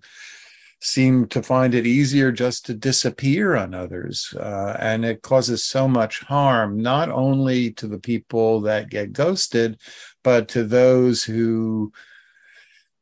seem 0.81 1.27
to 1.27 1.43
find 1.43 1.75
it 1.75 1.85
easier 1.85 2.31
just 2.31 2.65
to 2.65 2.73
disappear 2.73 3.55
on 3.55 3.73
others. 3.73 4.33
Uh, 4.39 4.77
and 4.79 5.03
it 5.03 5.21
causes 5.21 5.63
so 5.63 5.87
much 5.87 6.21
harm, 6.21 6.81
not 6.81 7.09
only 7.09 7.71
to 7.71 7.87
the 7.87 7.99
people 7.99 8.61
that 8.61 8.89
get 8.89 9.13
ghosted, 9.13 9.79
but 10.23 10.47
to 10.49 10.63
those 10.63 11.23
who 11.23 11.91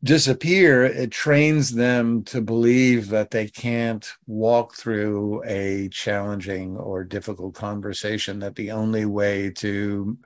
disappear. 0.03 0.85
It 0.85 1.11
trains 1.11 1.71
them 1.71 2.23
to 2.25 2.41
believe 2.41 3.09
that 3.09 3.31
they 3.31 3.47
can't 3.47 4.07
walk 4.25 4.75
through 4.75 5.43
a 5.45 5.89
challenging 5.89 6.77
or 6.77 7.03
difficult 7.03 7.55
conversation, 7.55 8.39
that 8.39 8.55
the 8.55 8.71
only 8.71 9.05
way 9.05 9.51
to 9.51 10.17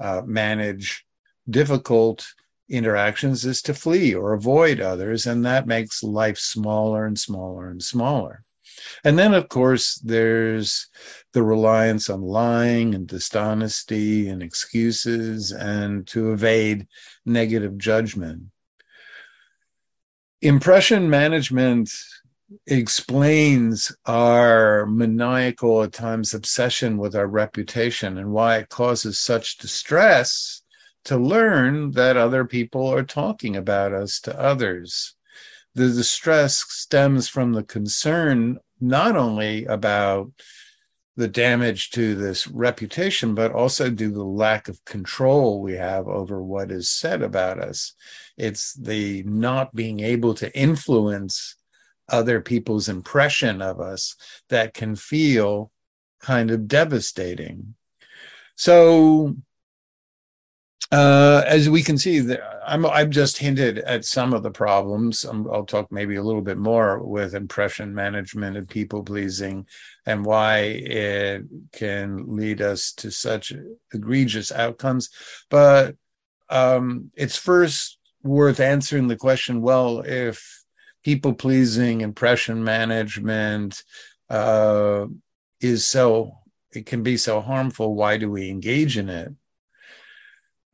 uh, 0.00 0.22
manage 0.24 1.04
difficult 1.48 2.26
interactions 2.68 3.44
is 3.44 3.62
to 3.62 3.74
flee 3.74 4.14
or 4.14 4.32
avoid 4.32 4.80
others. 4.80 5.26
And 5.26 5.44
that 5.44 5.66
makes 5.66 6.02
life 6.02 6.38
smaller 6.38 7.06
and 7.06 7.18
smaller 7.18 7.68
and 7.68 7.82
smaller. 7.82 8.44
And 9.04 9.18
then, 9.18 9.34
of 9.34 9.48
course, 9.48 9.96
there's 9.96 10.88
the 11.32 11.42
reliance 11.42 12.08
on 12.08 12.22
lying 12.22 12.94
and 12.94 13.06
dishonesty 13.06 14.28
and 14.28 14.42
excuses 14.42 15.52
and 15.52 16.06
to 16.08 16.32
evade 16.32 16.86
negative 17.24 17.78
judgment. 17.78 18.44
Impression 20.40 21.08
management 21.08 21.90
explains 22.66 23.94
our 24.06 24.86
maniacal, 24.86 25.82
at 25.82 25.92
times, 25.92 26.34
obsession 26.34 26.98
with 26.98 27.14
our 27.14 27.26
reputation 27.26 28.18
and 28.18 28.32
why 28.32 28.56
it 28.56 28.68
causes 28.68 29.18
such 29.18 29.58
distress 29.58 30.61
to 31.04 31.16
learn 31.16 31.92
that 31.92 32.16
other 32.16 32.44
people 32.44 32.86
are 32.86 33.02
talking 33.02 33.56
about 33.56 33.92
us 33.92 34.20
to 34.20 34.38
others. 34.38 35.14
The 35.74 35.88
distress 35.88 36.64
stems 36.68 37.28
from 37.28 37.52
the 37.52 37.64
concern 37.64 38.58
not 38.80 39.16
only 39.16 39.64
about 39.64 40.30
the 41.16 41.28
damage 41.28 41.90
to 41.90 42.14
this 42.14 42.46
reputation, 42.48 43.34
but 43.34 43.52
also 43.52 43.90
due 43.90 44.08
to 44.08 44.14
the 44.14 44.24
lack 44.24 44.68
of 44.68 44.84
control 44.84 45.60
we 45.60 45.74
have 45.74 46.08
over 46.08 46.42
what 46.42 46.70
is 46.70 46.88
said 46.88 47.22
about 47.22 47.58
us. 47.58 47.94
It's 48.36 48.72
the 48.74 49.22
not 49.24 49.74
being 49.74 50.00
able 50.00 50.34
to 50.34 50.56
influence 50.56 51.56
other 52.08 52.40
people's 52.40 52.88
impression 52.88 53.60
of 53.60 53.80
us 53.80 54.16
that 54.48 54.74
can 54.74 54.96
feel 54.96 55.70
kind 56.20 56.50
of 56.50 56.66
devastating. 56.66 57.74
So 58.56 59.36
uh, 60.92 61.42
as 61.46 61.70
we 61.70 61.82
can 61.82 61.96
see, 61.96 62.36
I'm, 62.66 62.84
I've 62.84 63.08
just 63.08 63.38
hinted 63.38 63.78
at 63.78 64.04
some 64.04 64.34
of 64.34 64.42
the 64.42 64.50
problems. 64.50 65.24
i 65.24 65.34
will 65.34 65.64
talk 65.64 65.90
maybe 65.90 66.16
a 66.16 66.22
little 66.22 66.42
bit 66.42 66.58
more 66.58 67.02
with 67.02 67.34
impression 67.34 67.94
management 67.94 68.58
and 68.58 68.68
people 68.68 69.02
pleasing 69.02 69.66
and 70.04 70.22
why 70.22 70.58
it 70.58 71.44
can 71.72 72.36
lead 72.36 72.60
us 72.60 72.92
to 72.98 73.10
such 73.10 73.54
egregious 73.94 74.52
outcomes. 74.52 75.08
But 75.48 75.96
um, 76.50 77.10
it's 77.14 77.38
first 77.38 77.98
worth 78.22 78.60
answering 78.60 79.08
the 79.08 79.16
question 79.16 79.62
well, 79.62 80.00
if 80.00 80.62
people 81.02 81.32
pleasing, 81.32 82.02
impression 82.02 82.62
management 82.62 83.82
uh, 84.28 85.06
is 85.62 85.86
so, 85.86 86.32
it 86.74 86.84
can 86.84 87.02
be 87.02 87.16
so 87.16 87.40
harmful, 87.40 87.94
why 87.94 88.18
do 88.18 88.30
we 88.30 88.50
engage 88.50 88.98
in 88.98 89.08
it? 89.08 89.32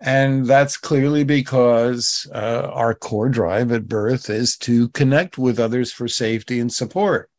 And 0.00 0.46
that's 0.46 0.76
clearly 0.76 1.24
because 1.24 2.28
uh, 2.32 2.70
our 2.72 2.94
core 2.94 3.28
drive 3.28 3.72
at 3.72 3.88
birth 3.88 4.30
is 4.30 4.56
to 4.58 4.88
connect 4.90 5.38
with 5.38 5.58
others 5.58 5.92
for 5.92 6.06
safety 6.06 6.60
and 6.60 6.72
support. 6.72 7.30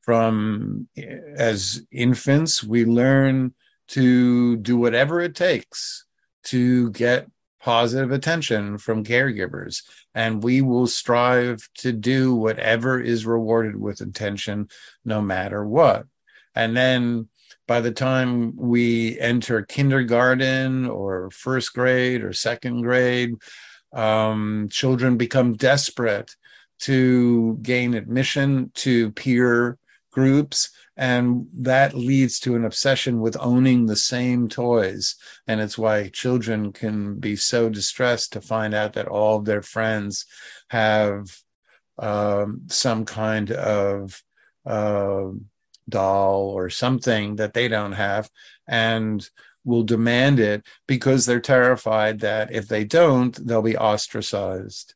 From 0.00 0.88
as 1.36 1.84
infants, 1.90 2.62
we 2.62 2.84
learn 2.84 3.54
to 3.88 4.56
do 4.56 4.76
whatever 4.76 5.20
it 5.20 5.34
takes 5.34 6.04
to 6.44 6.90
get 6.90 7.28
positive 7.60 8.10
attention 8.10 8.78
from 8.78 9.04
caregivers. 9.04 9.82
And 10.14 10.42
we 10.42 10.62
will 10.62 10.86
strive 10.86 11.68
to 11.78 11.92
do 11.92 12.34
whatever 12.34 13.00
is 13.00 13.24
rewarded 13.24 13.76
with 13.76 14.00
attention, 14.00 14.68
no 15.04 15.20
matter 15.22 15.64
what. 15.64 16.06
And 16.54 16.76
then 16.76 17.28
by 17.66 17.80
the 17.80 17.92
time 17.92 18.56
we 18.56 19.18
enter 19.20 19.62
kindergarten 19.62 20.88
or 20.88 21.30
first 21.30 21.72
grade 21.74 22.22
or 22.22 22.32
second 22.32 22.82
grade, 22.82 23.34
um, 23.92 24.68
children 24.70 25.16
become 25.16 25.54
desperate 25.54 26.34
to 26.80 27.58
gain 27.62 27.94
admission 27.94 28.70
to 28.74 29.12
peer 29.12 29.78
groups. 30.10 30.70
And 30.96 31.46
that 31.54 31.94
leads 31.94 32.38
to 32.40 32.54
an 32.54 32.64
obsession 32.64 33.20
with 33.20 33.36
owning 33.40 33.86
the 33.86 33.96
same 33.96 34.48
toys. 34.48 35.14
And 35.46 35.60
it's 35.60 35.78
why 35.78 36.08
children 36.08 36.72
can 36.72 37.18
be 37.18 37.36
so 37.36 37.70
distressed 37.70 38.32
to 38.32 38.40
find 38.40 38.74
out 38.74 38.92
that 38.94 39.08
all 39.08 39.38
of 39.38 39.44
their 39.44 39.62
friends 39.62 40.26
have 40.68 41.38
um, 41.98 42.62
some 42.66 43.04
kind 43.04 43.50
of 43.52 44.22
uh, 44.66 45.28
doll 45.88 46.44
or 46.44 46.70
something 46.70 47.36
that 47.36 47.54
they 47.54 47.68
don't 47.68 47.92
have 47.92 48.30
and 48.66 49.28
will 49.64 49.82
demand 49.82 50.40
it 50.40 50.64
because 50.86 51.24
they're 51.24 51.40
terrified 51.40 52.20
that 52.20 52.52
if 52.52 52.68
they 52.68 52.84
don't, 52.84 53.46
they'll 53.46 53.62
be 53.62 53.76
ostracized. 53.76 54.94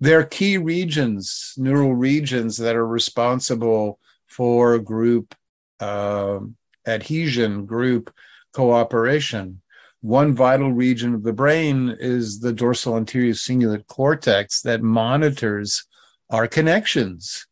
There 0.00 0.18
are 0.18 0.24
key 0.24 0.58
regions, 0.58 1.54
neural 1.56 1.94
regions 1.94 2.56
that 2.58 2.76
are 2.76 2.86
responsible 2.86 3.98
for 4.26 4.78
group 4.78 5.34
uh, 5.80 6.40
adhesion, 6.86 7.66
group 7.66 8.12
cooperation. 8.52 9.60
One 10.00 10.34
vital 10.34 10.72
region 10.72 11.14
of 11.14 11.22
the 11.22 11.32
brain 11.32 11.96
is 12.00 12.40
the 12.40 12.52
dorsal 12.52 12.96
anterior 12.96 13.34
cingulate 13.34 13.86
cortex 13.86 14.60
that 14.62 14.82
monitors 14.82 15.84
our 16.30 16.48
connections 16.48 17.46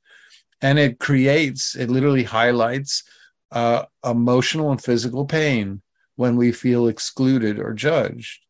and 0.62 0.79
it 0.79 0.99
creates 0.99 1.75
it 1.75 1.90
literally 1.90 2.25
highlights 2.25 3.02
uh, 3.52 3.85
emotional 4.05 4.71
and 4.71 4.83
physical 4.83 5.25
pain 5.25 5.83
when 6.17 6.37
we 6.37 6.52
feel 6.52 6.87
excluded 6.87 7.59
or 7.59 7.73
judged. 7.73 8.45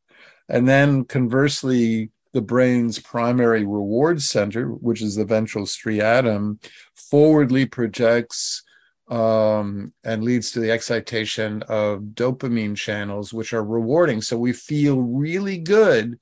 And 0.48 0.68
then 0.68 1.04
conversely 1.04 2.10
the 2.32 2.42
brain's 2.42 2.98
primary 2.98 3.64
reward 3.64 4.22
center 4.22 4.68
which 4.68 5.02
is 5.02 5.16
the 5.16 5.24
ventral 5.24 5.64
striatum 5.64 6.62
forwardly 6.94 7.66
projects 7.66 8.62
um, 9.08 9.92
and 10.04 10.22
leads 10.22 10.52
to 10.52 10.60
the 10.60 10.70
excitation 10.70 11.62
of 11.64 12.00
dopamine 12.14 12.76
channels 12.76 13.32
which 13.32 13.52
are 13.52 13.64
rewarding. 13.64 14.20
So 14.20 14.38
we 14.38 14.52
feel 14.52 15.00
really 15.00 15.58
good 15.58 16.18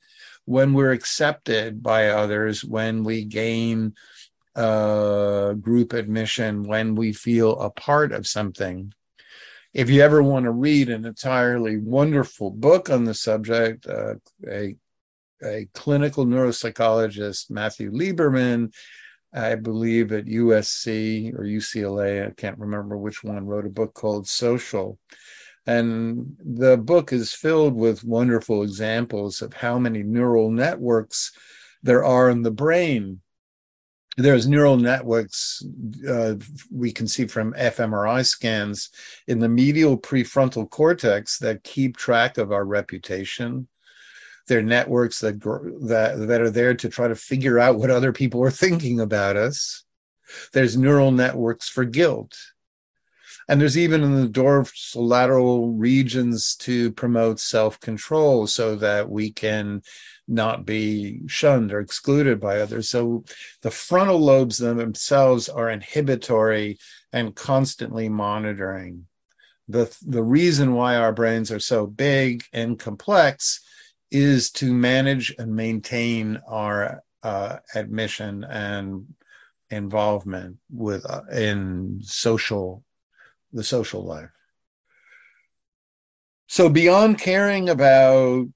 when 0.47 0.73
we're 0.73 0.92
accepted 0.92 1.83
by 1.83 2.09
others 2.09 2.64
when 2.64 3.04
we 3.04 3.25
gain 3.25 3.95
uh, 4.58 5.52
group 5.54 5.92
admission 5.92 6.64
when 6.64 6.96
we 6.96 7.12
feel 7.12 7.60
a 7.60 7.70
part 7.70 8.12
of 8.12 8.26
something. 8.26 8.92
If 9.72 9.88
you 9.88 10.02
ever 10.02 10.20
want 10.20 10.46
to 10.46 10.50
read 10.50 10.88
an 10.88 11.04
entirely 11.04 11.76
wonderful 11.76 12.50
book 12.50 12.90
on 12.90 13.04
the 13.04 13.14
subject, 13.14 13.86
uh, 13.86 14.14
a, 14.50 14.74
a 15.44 15.68
clinical 15.74 16.26
neuropsychologist, 16.26 17.50
Matthew 17.50 17.92
Lieberman, 17.92 18.74
I 19.32 19.54
believe 19.54 20.10
at 20.10 20.24
USC 20.24 21.34
or 21.34 21.44
UCLA, 21.44 22.26
I 22.26 22.30
can't 22.30 22.58
remember 22.58 22.98
which 22.98 23.22
one, 23.22 23.46
wrote 23.46 23.66
a 23.66 23.70
book 23.70 23.94
called 23.94 24.26
Social. 24.26 24.98
And 25.66 26.36
the 26.42 26.78
book 26.78 27.12
is 27.12 27.32
filled 27.32 27.76
with 27.76 28.02
wonderful 28.02 28.64
examples 28.64 29.40
of 29.40 29.52
how 29.52 29.78
many 29.78 30.02
neural 30.02 30.50
networks 30.50 31.30
there 31.82 32.04
are 32.04 32.28
in 32.28 32.42
the 32.42 32.50
brain 32.50 33.21
there's 34.19 34.49
neural 34.49 34.76
networks 34.76 35.63
uh, 36.09 36.35
we 36.73 36.91
can 36.91 37.07
see 37.07 37.25
from 37.26 37.52
fMRI 37.54 38.26
scans 38.26 38.91
in 39.28 39.39
the 39.39 39.49
medial 39.49 39.97
prefrontal 39.97 40.69
cortex 40.69 41.39
that 41.39 41.63
keep 41.63 41.97
track 41.97 42.37
of 42.37 42.50
our 42.50 42.65
reputation. 42.65 43.69
They're 44.49 44.61
networks 44.61 45.21
that 45.21 45.41
that 45.89 46.26
that 46.26 46.41
are 46.41 46.50
there 46.50 46.75
to 46.75 46.89
try 46.89 47.07
to 47.07 47.15
figure 47.15 47.61
out 47.61 47.78
what 47.78 47.91
other 47.91 48.13
people 48.13 48.43
are 48.43 48.50
thinking 48.65 48.99
about 48.99 49.37
us. 49.37 49.85
There's 50.52 50.76
neural 50.76 51.13
networks 51.13 51.69
for 51.69 51.85
guilt. 51.85 52.37
And 53.49 53.61
there's 53.61 53.78
even 53.78 54.02
in 54.02 54.21
the 54.21 54.28
dorsolateral 54.28 55.73
regions 55.76 56.54
to 56.57 56.91
promote 56.93 57.39
self 57.39 57.78
control 57.78 58.47
so 58.49 58.75
that 58.76 59.09
we 59.09 59.31
can 59.31 59.83
not 60.28 60.67
be 60.67 61.23
shunned 61.26 61.73
or 61.73 61.80
excluded 61.80 62.41
by 62.41 62.60
others. 62.60 62.88
So 62.91 63.25
the 63.62 63.71
frontal 63.71 64.21
lobes 64.21 64.58
themselves 64.58 65.49
are 65.49 65.71
inhibitory 65.71 66.78
and 67.12 67.34
constantly 67.34 68.08
monitoring. 68.08 69.06
The, 69.69 69.95
the 70.06 70.23
reason 70.23 70.75
why 70.75 70.97
our 70.97 71.12
brains 71.12 71.50
are 71.50 71.60
so 71.60 71.86
big 71.86 72.45
and 72.52 72.78
complex 72.78 73.60
is 74.10 74.50
to 74.50 74.73
manage 74.73 75.34
and 75.38 75.54
maintain 75.54 76.41
our 76.47 77.02
uh, 77.23 77.56
admission 77.75 78.45
and 78.45 79.06
involvement 79.71 80.56
with 80.71 81.04
uh, 81.08 81.23
in 81.32 82.00
social 82.02 82.82
the 83.52 83.64
social 83.64 84.04
life 84.04 84.30
so 86.47 86.69
beyond 86.69 87.19
caring 87.19 87.69
about 87.69 88.47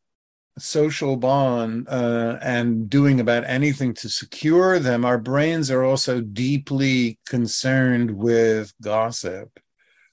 social 0.59 1.17
bond 1.17 1.89
uh, 1.89 2.39
and 2.43 2.91
doing 2.91 3.21
about 3.21 3.45
anything 3.47 3.95
to 3.95 4.09
secure 4.09 4.79
them, 4.79 5.05
our 5.05 5.19
brains 5.19 5.71
are 5.71 5.83
also 5.83 6.21
deeply 6.21 7.19
concerned 7.27 8.11
with 8.11 8.75
gossip. 8.83 9.59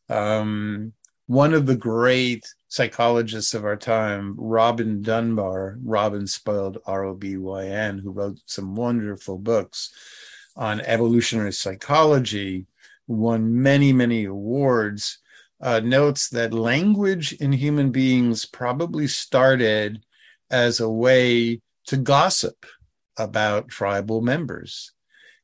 Um, 0.07 0.93
one 1.27 1.53
of 1.53 1.65
the 1.65 1.75
great 1.75 2.47
psychologists 2.69 3.53
of 3.53 3.65
our 3.65 3.75
time, 3.75 4.35
Robin 4.37 5.01
Dunbar, 5.01 5.77
Robin 5.83 6.25
spelled 6.25 6.79
R 6.85 7.03
O 7.03 7.13
B 7.13 7.37
Y 7.37 7.65
N, 7.65 7.99
who 7.99 8.11
wrote 8.11 8.39
some 8.45 8.75
wonderful 8.75 9.37
books 9.37 9.91
on 10.55 10.81
evolutionary 10.81 11.53
psychology, 11.53 12.65
won 13.07 13.61
many, 13.61 13.93
many 13.93 14.25
awards. 14.25 15.19
Uh, 15.61 15.81
notes 15.81 16.29
that 16.29 16.53
language 16.53 17.33
in 17.33 17.51
human 17.51 17.91
beings 17.91 18.45
probably 18.45 19.05
started 19.07 20.01
as 20.51 20.79
a 20.79 20.89
way 20.89 21.61
to 21.87 21.97
gossip 21.97 22.65
about 23.17 23.67
tribal 23.67 24.21
members. 24.21 24.91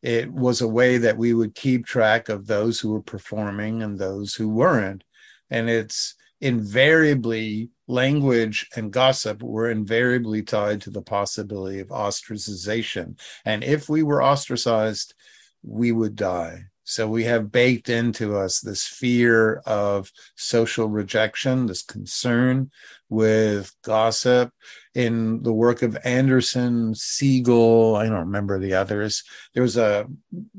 It 0.02 0.32
was 0.32 0.62
a 0.62 0.68
way 0.68 0.98
that 1.00 1.18
we 1.18 1.34
would 1.34 1.56
keep 1.56 1.86
track 1.86 2.30
of 2.30 2.48
those 2.48 2.80
who 2.80 2.92
were 2.92 3.02
performing 3.02 3.82
and 3.82 3.98
those 3.98 4.36
who 4.36 4.50
weren't. 4.50 5.04
And 5.50 5.70
it's 5.70 6.16
invariably 6.42 7.70
language 7.88 8.68
and 8.76 8.92
gossip 8.92 9.42
were 9.42 9.70
invariably 9.70 10.42
tied 10.42 10.82
to 10.82 10.90
the 10.90 11.02
possibility 11.02 11.80
of 11.80 11.88
ostracization. 11.88 13.20
And 13.46 13.64
if 13.64 13.90
we 13.90 14.04
were 14.04 14.24
ostracized, 14.24 15.14
we 15.64 15.92
would 15.92 16.16
die. 16.16 16.66
So 16.84 17.08
we 17.08 17.24
have 17.24 17.52
baked 17.52 17.90
into 17.90 18.38
us 18.38 18.60
this 18.60 18.86
fear 18.86 19.56
of 19.66 20.12
social 20.36 20.88
rejection, 20.88 21.66
this 21.66 21.82
concern 21.82 22.70
with 23.16 23.74
gossip. 23.84 24.52
In 24.94 25.42
the 25.44 25.54
work 25.54 25.82
of 25.82 25.98
Anderson, 26.04 26.94
Siegel, 26.94 27.96
I 27.96 28.06
don't 28.06 28.28
remember 28.28 28.60
the 28.60 28.76
others. 28.76 29.24
There 29.54 29.64
was 29.64 29.78
a 29.78 30.08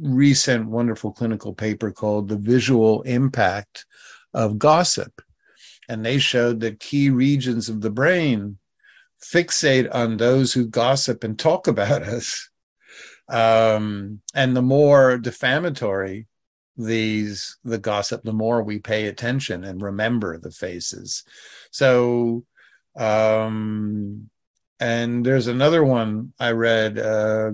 recent 0.01 0.69
wonderful 0.69 1.13
clinical 1.13 1.55
paper 1.55 1.93
called 1.93 2.29
The 2.29 2.37
Visual 2.37 3.03
Impact 3.03 3.87
of 4.35 4.59
Gossip. 4.59 5.23
And 5.89 6.05
they 6.05 6.19
showed 6.19 6.61
that 6.61 6.81
key 6.81 7.11
regions 7.11 7.69
of 7.69 7.81
the 7.81 7.91
brain 7.91 8.59
fixate 9.23 9.89
on 9.95 10.17
those 10.17 10.53
who 10.53 10.67
gossip 10.67 11.25
and 11.25 11.39
talk 11.39 11.67
about 11.69 12.03
us 12.03 12.51
um, 13.29 14.21
and 14.35 14.57
the 14.57 14.63
more 14.63 15.19
defamatory 15.19 16.27
these 16.77 17.57
the 17.65 17.79
gossip 17.79 18.23
the 18.23 18.33
more 18.33 18.63
we 18.63 18.79
pay 18.79 19.07
attention 19.07 19.65
and 19.65 19.83
remember 19.83 20.39
the 20.39 20.51
faces 20.51 21.25
so 21.71 22.45
um 22.97 24.29
and 24.79 25.25
there's 25.25 25.47
another 25.47 25.85
one 25.85 26.33
i 26.39 26.51
read 26.51 26.99
uh 26.99 27.51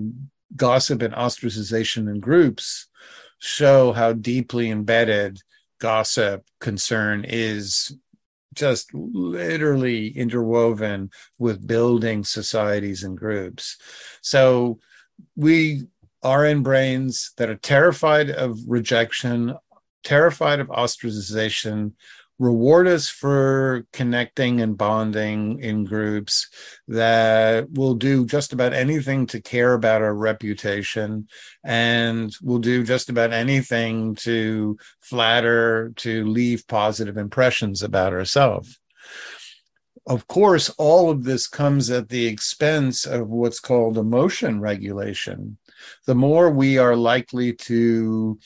gossip 0.55 1.01
and 1.01 1.13
ostracization 1.13 2.09
in 2.09 2.19
groups 2.19 2.87
show 3.39 3.91
how 3.91 4.13
deeply 4.13 4.69
embedded 4.69 5.39
gossip 5.79 6.45
concern 6.59 7.25
is 7.27 7.97
just 8.53 8.93
literally 8.93 10.07
interwoven 10.07 11.09
with 11.37 11.65
building 11.67 12.23
societies 12.23 13.03
and 13.03 13.17
groups. 13.17 13.77
So 14.21 14.79
we 15.35 15.83
are 16.23 16.45
in 16.45 16.63
brains 16.63 17.33
that 17.37 17.49
are 17.49 17.55
terrified 17.55 18.29
of 18.29 18.57
rejection, 18.67 19.55
terrified 20.03 20.59
of 20.59 20.67
ostracization, 20.67 21.93
reward 22.39 22.87
us 22.87 23.09
for 23.09 23.85
connecting 23.93 24.59
and 24.61 24.77
bonding 24.77 25.59
in 25.59 25.83
groups 25.83 26.49
that 26.87 27.69
will 27.71 27.93
do 27.93 28.25
just 28.25 28.53
about 28.53 28.73
anything 28.73 29.25
to 29.27 29.41
care 29.41 29.73
about 29.73 30.01
our 30.01 30.13
reputation 30.13 31.27
and 31.63 32.33
will 32.41 32.59
do 32.59 32.83
just 32.83 33.09
about 33.09 33.31
anything 33.31 34.15
to 34.15 34.77
flatter, 34.99 35.93
to 35.95 36.25
leave 36.25 36.67
positive 36.67 37.17
impressions 37.17 37.83
about 37.83 38.13
ourselves. 38.13 38.79
Of 40.05 40.27
course, 40.27 40.69
all 40.71 41.09
of 41.09 41.23
this 41.23 41.47
comes 41.47 41.89
at 41.89 42.09
the 42.09 42.25
expense 42.25 43.05
of 43.05 43.29
what's 43.29 43.59
called 43.59 43.97
emotion 43.97 44.59
regulation. 44.59 45.57
The 46.05 46.15
more 46.15 46.49
we 46.49 46.77
are 46.77 46.95
likely 46.95 47.53
to 47.53 48.39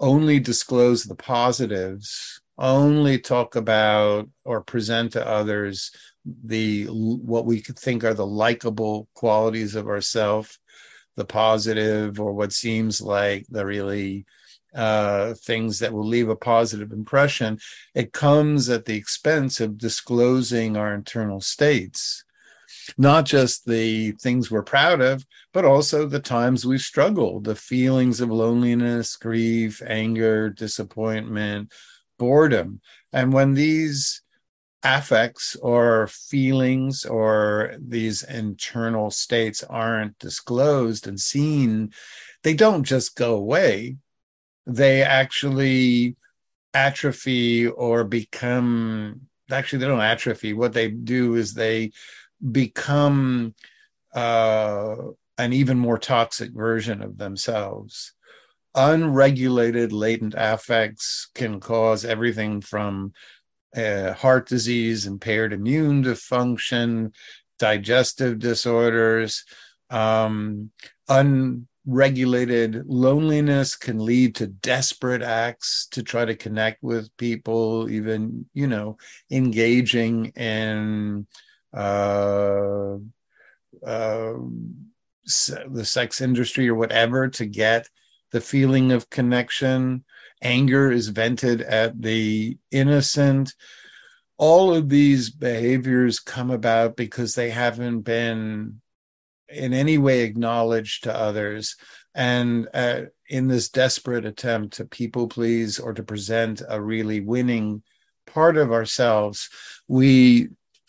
only 0.00 0.40
disclose 0.40 1.04
the 1.04 1.14
positives 1.14 2.40
only 2.58 3.18
talk 3.18 3.54
about 3.54 4.28
or 4.44 4.60
present 4.60 5.12
to 5.12 5.26
others 5.26 5.92
the 6.24 6.84
what 6.86 7.46
we 7.46 7.60
think 7.60 8.04
are 8.04 8.14
the 8.14 8.26
likable 8.26 9.08
qualities 9.14 9.74
of 9.74 9.86
ourself 9.86 10.58
the 11.16 11.24
positive 11.24 12.20
or 12.20 12.32
what 12.32 12.52
seems 12.52 13.00
like 13.00 13.46
the 13.48 13.64
really 13.64 14.26
uh, 14.74 15.34
things 15.34 15.78
that 15.78 15.92
will 15.92 16.06
leave 16.06 16.28
a 16.28 16.36
positive 16.36 16.92
impression 16.92 17.58
it 17.94 18.12
comes 18.12 18.68
at 18.68 18.84
the 18.84 18.96
expense 18.96 19.60
of 19.60 19.78
disclosing 19.78 20.76
our 20.76 20.92
internal 20.92 21.40
states 21.40 22.24
not 22.96 23.26
just 23.26 23.66
the 23.66 24.12
things 24.12 24.50
we're 24.50 24.62
proud 24.62 25.00
of, 25.00 25.24
but 25.52 25.64
also 25.64 26.06
the 26.06 26.20
times 26.20 26.64
we've 26.64 26.80
struggled, 26.80 27.44
the 27.44 27.54
feelings 27.54 28.20
of 28.20 28.30
loneliness, 28.30 29.16
grief, 29.16 29.82
anger, 29.86 30.50
disappointment, 30.50 31.72
boredom. 32.18 32.80
And 33.12 33.32
when 33.32 33.54
these 33.54 34.22
affects 34.82 35.56
or 35.56 36.06
feelings 36.06 37.04
or 37.04 37.74
these 37.78 38.22
internal 38.22 39.10
states 39.10 39.62
aren't 39.64 40.18
disclosed 40.18 41.06
and 41.06 41.18
seen, 41.18 41.92
they 42.42 42.54
don't 42.54 42.84
just 42.84 43.16
go 43.16 43.34
away. 43.34 43.96
They 44.66 45.02
actually 45.02 46.16
atrophy 46.74 47.66
or 47.66 48.04
become 48.04 49.22
actually 49.50 49.78
they 49.78 49.86
don't 49.86 50.00
atrophy 50.00 50.52
what 50.52 50.74
they 50.74 50.90
do 50.90 51.34
is 51.34 51.54
they 51.54 51.90
become 52.52 53.54
uh, 54.14 54.96
an 55.36 55.52
even 55.52 55.78
more 55.78 55.98
toxic 55.98 56.52
version 56.52 57.02
of 57.02 57.18
themselves 57.18 58.14
unregulated 58.74 59.92
latent 59.92 60.34
affects 60.36 61.30
can 61.34 61.58
cause 61.58 62.04
everything 62.04 62.60
from 62.60 63.12
uh, 63.76 64.12
heart 64.12 64.48
disease, 64.48 65.06
impaired 65.06 65.52
immune 65.52 66.14
function, 66.14 67.12
digestive 67.58 68.38
disorders. 68.38 69.44
Um, 69.90 70.70
unregulated 71.08 72.84
loneliness 72.86 73.74
can 73.76 73.98
lead 73.98 74.36
to 74.36 74.46
desperate 74.46 75.22
acts 75.22 75.88
to 75.92 76.02
try 76.02 76.24
to 76.24 76.36
connect 76.36 76.82
with 76.82 77.14
people, 77.16 77.90
even, 77.90 78.46
you 78.54 78.66
know, 78.66 78.96
engaging 79.30 80.26
in 80.36 81.26
uh, 81.72 82.98
the 85.66 85.84
sex 85.84 86.20
industry 86.20 86.68
or 86.68 86.74
whatever 86.74 87.28
to 87.28 87.46
get 87.46 87.88
the 88.32 88.40
feeling 88.40 88.92
of 88.92 89.10
connection. 89.10 90.04
Anger 90.42 90.90
is 90.90 91.08
vented 91.08 91.62
at 91.62 92.00
the 92.00 92.58
innocent. 92.70 93.54
All 94.36 94.74
of 94.74 94.88
these 94.88 95.30
behaviors 95.30 96.20
come 96.20 96.50
about 96.50 96.96
because 96.96 97.34
they 97.34 97.50
haven't 97.50 98.02
been 98.02 98.80
in 99.48 99.72
any 99.72 99.98
way 99.98 100.20
acknowledged 100.20 101.04
to 101.04 101.14
others. 101.14 101.76
And 102.14 102.68
uh, 102.72 103.02
in 103.28 103.48
this 103.48 103.68
desperate 103.68 104.24
attempt 104.24 104.74
to 104.74 104.84
people 104.84 105.28
please 105.28 105.78
or 105.78 105.92
to 105.94 106.02
present 106.02 106.62
a 106.68 106.80
really 106.80 107.20
winning 107.20 107.82
part 108.26 108.56
of 108.56 108.72
ourselves, 108.72 109.48
we 109.88 110.48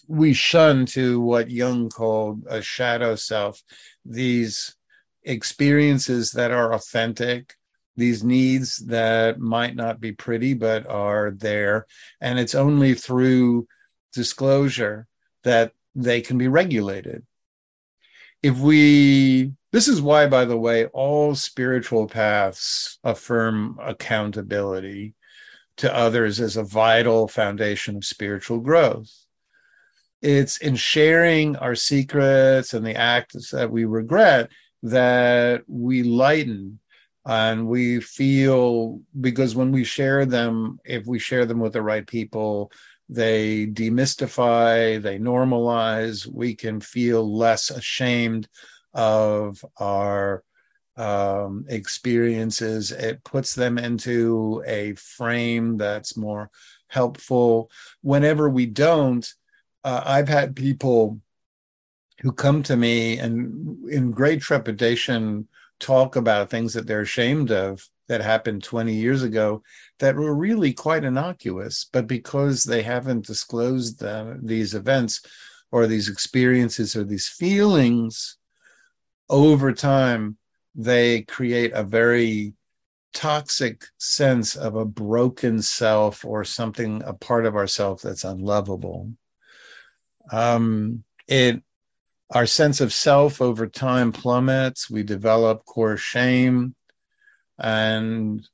we 0.10 0.34
shun 0.34 0.88
to 0.88 1.22
what 1.22 1.52
Jung 1.52 1.90
called 1.90 2.44
a 2.50 2.64
shadow 2.64 3.16
self, 3.16 3.62
these 4.04 4.76
experiences 5.24 6.32
that 6.32 6.50
are 6.50 6.74
authentic, 6.74 7.56
these 7.96 8.24
needs 8.24 8.78
that 8.88 9.40
might 9.40 9.76
not 9.76 10.02
be 10.02 10.12
pretty 10.12 10.56
but 10.56 10.88
are 10.88 11.32
there. 11.32 11.86
And 12.20 12.40
it's 12.40 12.56
only 12.56 12.96
through 12.96 13.68
disclosure 14.12 15.06
that 15.44 15.74
they 15.94 16.22
can 16.22 16.40
be 16.40 16.48
regulated. 16.48 17.24
If 18.42 18.58
we, 18.58 19.54
this 19.72 19.88
is 19.88 20.02
why, 20.02 20.26
by 20.26 20.46
the 20.46 20.58
way, 20.58 20.86
all 20.88 21.36
spiritual 21.36 22.08
paths 22.08 22.98
affirm 23.04 23.78
accountability 23.80 25.14
to 25.78 25.96
others 25.96 26.40
as 26.40 26.58
a 26.58 26.64
vital 26.64 27.28
foundation 27.28 27.98
of 27.98 28.06
spiritual 28.06 28.60
growth. 28.60 29.12
It's 30.22 30.58
in 30.58 30.76
sharing 30.76 31.56
our 31.56 31.76
secrets 31.76 32.74
and 32.74 32.86
the 32.86 32.96
acts 32.96 33.52
that 33.52 33.72
we 33.72 33.86
regret 33.86 34.50
that 34.84 35.64
we 35.68 36.04
lighten 36.04 36.80
and 37.26 37.68
we 37.68 38.00
feel 38.00 39.02
because 39.20 39.56
when 39.56 39.72
we 39.72 39.84
share 39.84 40.26
them 40.26 40.80
if 40.86 41.06
we 41.06 41.20
share 41.20 41.46
them 41.46 41.60
with 41.60 41.74
the 41.74 41.82
right 41.82 42.08
people 42.08 42.72
they 43.10 43.68
demystify 43.68 45.02
they 45.02 45.20
normalize 45.20 46.26
we 46.26 46.56
can 46.56 46.80
feel 46.80 47.38
less 47.38 47.70
ashamed 47.70 48.48
of 48.94 49.64
our 49.78 50.44
um, 51.00 51.66
experiences. 51.70 52.92
It 52.92 53.24
puts 53.24 53.56
them 53.56 53.78
into 53.78 54.62
a 54.68 54.94
frame 54.96 55.78
that's 55.78 56.18
more 56.18 56.52
helpful. 56.88 57.72
Whenever 58.02 58.50
we 58.50 58.66
don't 58.66 59.26
uh, 59.84 60.02
i've 60.06 60.28
had 60.28 60.56
people 60.56 61.20
who 62.22 62.32
come 62.32 62.64
to 62.64 62.76
me 62.76 63.18
and 63.18 63.90
in 63.90 64.12
great 64.12 64.42
trepidation 64.42 65.48
talk 65.80 66.16
about 66.16 66.50
things 66.50 66.74
that 66.74 66.86
they're 66.86 67.02
ashamed 67.02 67.52
of 67.52 67.88
that 68.08 68.22
happened 68.22 68.64
20 68.64 68.94
years 68.94 69.24
ago 69.24 69.62
that 70.00 70.16
were 70.16 70.34
really 70.34 70.74
quite 70.74 71.04
innocuous 71.04 71.88
but 71.92 72.08
because 72.08 72.64
they 72.64 72.82
haven't 72.82 73.26
disclosed 73.26 74.04
these 74.42 74.74
events 74.74 75.22
or 75.72 75.88
these 75.88 76.10
experiences 76.10 76.96
or 76.96 77.04
these 77.04 77.28
feelings 77.28 78.38
over 79.30 79.72
time 79.72 80.38
they 80.76 81.22
create 81.22 81.72
a 81.74 81.84
very 81.84 82.54
toxic 83.14 83.86
sense 83.98 84.56
of 84.56 84.76
a 84.76 84.86
broken 84.86 85.62
self 85.62 86.24
or 86.24 86.44
something 86.44 87.02
a 87.06 87.14
part 87.14 87.46
of 87.46 87.56
ourself 87.56 88.02
that's 88.02 88.24
unlovable 88.24 89.12
um, 90.32 91.04
it 91.28 91.62
our 92.32 92.46
sense 92.46 92.80
of 92.80 92.94
self 92.94 93.42
over 93.42 93.68
time 93.68 94.12
plummets. 94.12 94.90
We 94.90 95.04
develop 95.04 95.66
core 95.66 95.98
shame. 95.98 96.76
And 97.58 98.48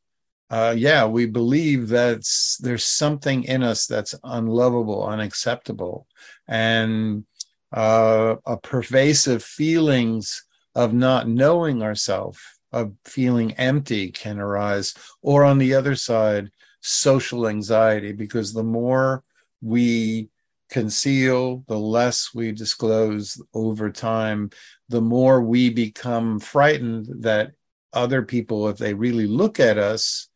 uh, 0.49 0.75
yeah, 0.77 1.05
we 1.05 1.25
believe 1.25 1.89
that 1.89 2.23
there's 2.61 2.85
something 2.85 3.43
in 3.43 3.63
us 3.63 3.87
that's 3.87 4.15
unlovable, 4.23 5.05
unacceptable, 5.05 6.07
and 6.47 7.25
uh, 7.73 8.35
a 8.45 8.57
pervasive 8.57 9.43
feelings 9.43 10.45
of 10.75 10.93
not 10.93 11.27
knowing 11.27 11.81
ourselves, 11.81 12.39
of 12.71 12.93
feeling 13.05 13.53
empty 13.53 14.11
can 14.11 14.39
arise. 14.39 14.93
Or 15.21 15.43
on 15.43 15.57
the 15.57 15.73
other 15.73 15.95
side, 15.95 16.51
social 16.81 17.47
anxiety, 17.47 18.11
because 18.11 18.53
the 18.53 18.63
more 18.63 19.23
we 19.61 20.29
conceal, 20.75 21.63
the 21.69 21.79
less 21.79 22.31
we 22.35 22.51
disclose 22.51 23.41
over 23.53 23.89
time, 23.89 24.49
the 24.89 24.99
more 24.99 25.41
we 25.41 25.69
become 25.69 26.37
frightened 26.37 27.07
that 27.21 27.51
other 27.93 28.21
people, 28.21 28.67
if 28.67 28.77
they 28.77 28.93
really 28.93 29.25
look 29.25 29.57
at 29.57 29.77
us, 29.77 30.27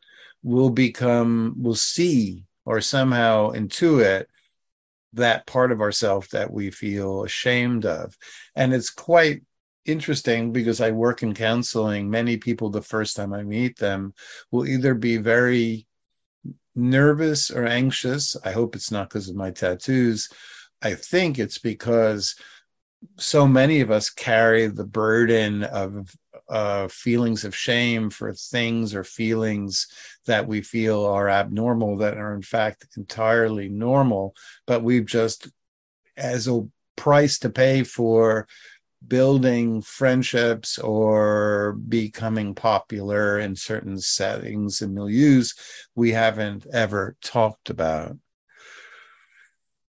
will 0.41 0.69
become, 0.69 1.55
will 1.61 1.75
see 1.75 2.45
or 2.63 2.79
somehow 2.79 3.51
intuit 3.51 4.27
that 5.11 5.45
part 5.45 5.73
of 5.73 5.81
ourself 5.81 6.29
that 6.29 6.49
we 6.49 6.71
feel 6.71 7.25
ashamed 7.25 7.85
of. 7.85 8.15
And 8.55 8.73
it's 8.73 8.91
quite 8.91 9.41
interesting 9.83 10.53
because 10.53 10.79
I 10.79 10.91
work 10.91 11.21
in 11.21 11.33
counseling. 11.33 12.09
Many 12.09 12.37
people, 12.37 12.69
the 12.69 12.81
first 12.81 13.17
time 13.17 13.33
I 13.33 13.43
meet 13.43 13.77
them, 13.77 14.13
will 14.51 14.65
either 14.65 14.93
be 14.93 15.17
very 15.17 15.85
nervous 16.79 17.51
or 17.51 17.65
anxious, 17.65 18.35
I 18.43 18.51
hope 18.51 18.75
it's 18.75 18.91
not 18.91 19.09
because 19.09 19.29
of 19.29 19.35
my 19.35 19.51
tattoos. 19.51 20.29
I 20.81 20.93
think 20.93 21.37
it's 21.37 21.57
because 21.57 22.35
so 23.17 23.47
many 23.47 23.81
of 23.81 23.91
us 23.91 24.09
carry 24.09 24.67
the 24.67 24.85
burden 24.85 25.63
of 25.63 26.13
uh, 26.49 26.87
feelings 26.87 27.45
of 27.45 27.55
shame 27.55 28.09
for 28.09 28.33
things 28.33 28.95
or 28.95 29.03
feelings 29.03 29.87
that 30.25 30.47
we 30.47 30.61
feel 30.61 31.05
are 31.05 31.29
abnormal 31.29 31.97
that 31.97 32.17
are 32.17 32.33
in 32.33 32.41
fact 32.41 32.87
entirely 32.97 33.69
normal, 33.69 34.35
but 34.65 34.83
we've 34.83 35.05
just, 35.05 35.47
as 36.17 36.47
a 36.47 36.67
price 36.95 37.39
to 37.39 37.49
pay 37.49 37.83
for 37.83 38.47
building 39.07 39.81
friendships 39.81 40.77
or 40.77 41.73
becoming 41.87 42.53
popular 42.53 43.39
in 43.39 43.55
certain 43.55 43.97
settings 43.99 44.81
and 44.81 44.95
milieus 44.95 45.57
we 45.95 46.11
haven't 46.11 46.65
ever 46.71 47.15
talked 47.21 47.69
about. 47.69 48.17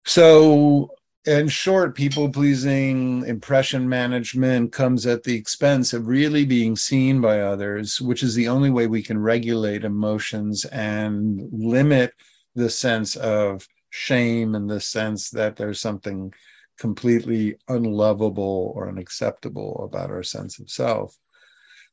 So 0.04 0.90
in 1.26 1.48
short, 1.48 1.96
people 1.96 2.30
pleasing 2.30 3.24
impression 3.26 3.88
management 3.88 4.72
comes 4.72 5.06
at 5.06 5.24
the 5.24 5.34
expense 5.34 5.92
of 5.92 6.06
really 6.06 6.44
being 6.44 6.76
seen 6.76 7.20
by 7.20 7.40
others, 7.40 8.00
which 8.00 8.22
is 8.22 8.34
the 8.36 8.46
only 8.46 8.70
way 8.70 8.86
we 8.86 9.02
can 9.02 9.18
regulate 9.18 9.84
emotions 9.84 10.64
and 10.66 11.48
limit 11.52 12.12
the 12.54 12.70
sense 12.70 13.16
of 13.16 13.66
shame 13.90 14.54
and 14.54 14.70
the 14.70 14.80
sense 14.80 15.30
that 15.30 15.56
there's 15.56 15.80
something 15.80 16.32
completely 16.78 17.56
unlovable 17.68 18.72
or 18.74 18.88
unacceptable 18.88 19.82
about 19.84 20.10
our 20.10 20.22
sense 20.22 20.58
of 20.58 20.70
self. 20.70 21.16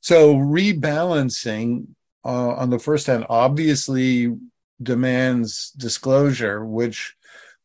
So, 0.02 0.36
rebalancing 0.36 1.88
uh, 2.26 2.54
on 2.56 2.70
the 2.70 2.80
first 2.80 3.08
hand 3.08 3.26
obviously 3.30 4.34
demands 4.82 5.72
disclosure, 5.72 6.66
which 6.66 7.16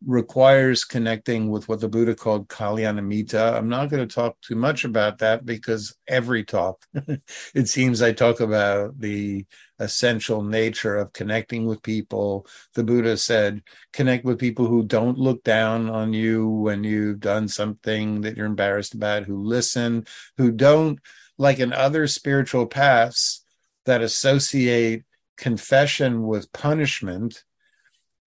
requires 0.07 0.85
connecting 0.85 1.51
with 1.51 1.69
what 1.69 1.81
the 1.81 1.89
Buddha 1.89 2.15
called 2.15 2.49
Kalyanamitta. 2.49 3.55
I'm 3.55 3.69
not 3.69 3.89
going 3.89 4.07
to 4.07 4.15
talk 4.15 4.41
too 4.41 4.55
much 4.55 4.85
about 4.85 5.19
that 5.19 5.45
because 5.45 5.97
every 6.07 6.45
talk, 6.45 6.85
it 7.55 7.69
seems 7.69 8.01
I 8.01 8.13
talk 8.13 8.41
about 8.41 8.99
the 8.99 9.45
essential 9.79 10.43
nature 10.43 10.97
of 10.97 11.13
connecting 11.13 11.67
with 11.67 11.83
people. 11.83 12.47
The 12.75 12.85
Buddha 12.85 13.17
said, 13.17 13.63
connect 13.93 14.25
with 14.25 14.39
people 14.39 14.67
who 14.67 14.83
don't 14.83 15.19
look 15.19 15.43
down 15.45 15.89
on 15.89 16.13
you 16.13 16.49
when 16.49 16.85
you've 16.85 17.21
done 17.21 17.49
something 17.49 18.23
that 18.23 18.37
you're 18.37 18.47
embarrassed 18.47 18.95
about, 18.95 19.25
who 19.25 19.43
listen, 19.43 20.07
who 20.37 20.51
don't, 20.51 20.99
like 21.37 21.59
in 21.61 21.73
other 21.73 22.07
spiritual 22.07 22.67
paths 22.67 23.45
that 23.87 24.03
associate 24.03 25.05
confession 25.37 26.27
with 26.27 26.53
punishment 26.53 27.45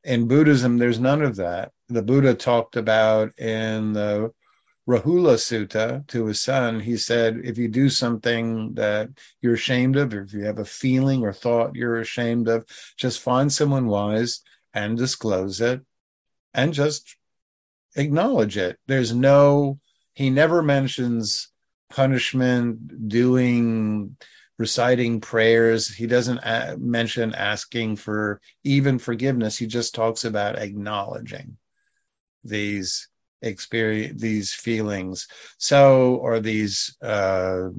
in 0.03 0.27
Buddhism, 0.27 0.77
there's 0.77 0.99
none 0.99 1.21
of 1.21 1.35
that. 1.35 1.71
The 1.89 2.01
Buddha 2.01 2.33
talked 2.33 2.75
about 2.75 3.37
in 3.37 3.93
the 3.93 4.31
Rahula 4.91 5.35
Sutta 5.35 6.05
to 6.07 6.25
his 6.25 6.41
son, 6.41 6.81
he 6.81 6.97
said, 6.97 7.39
if 7.45 7.57
you 7.57 7.69
do 7.69 7.89
something 7.89 8.73
that 8.73 9.09
you're 9.41 9.53
ashamed 9.53 9.95
of, 9.95 10.13
if 10.13 10.33
you 10.33 10.43
have 10.43 10.59
a 10.59 10.65
feeling 10.65 11.23
or 11.23 11.31
thought 11.31 11.75
you're 11.75 12.01
ashamed 12.01 12.49
of, 12.49 12.65
just 12.97 13.21
find 13.21 13.51
someone 13.51 13.87
wise 13.87 14.41
and 14.73 14.97
disclose 14.97 15.61
it 15.61 15.81
and 16.53 16.73
just 16.73 17.15
acknowledge 17.95 18.57
it. 18.57 18.77
There's 18.87 19.13
no, 19.13 19.79
he 20.13 20.29
never 20.29 20.61
mentions 20.61 21.49
punishment, 21.89 23.07
doing 23.07 24.17
reciting 24.57 25.21
prayers. 25.21 25.87
He 25.87 26.05
doesn't 26.05 26.39
a- 26.39 26.75
mention 26.77 27.33
asking 27.33 27.95
for 27.95 28.41
even 28.65 28.99
forgiveness. 28.99 29.57
He 29.57 29.67
just 29.67 29.95
talks 29.95 30.25
about 30.25 30.59
acknowledging 30.59 31.57
these 32.43 33.07
experience, 33.41 34.21
these 34.21 34.53
feelings. 34.53 35.27
So, 35.57 36.15
or 36.15 36.39
these 36.39 36.95
uh, 37.01 37.69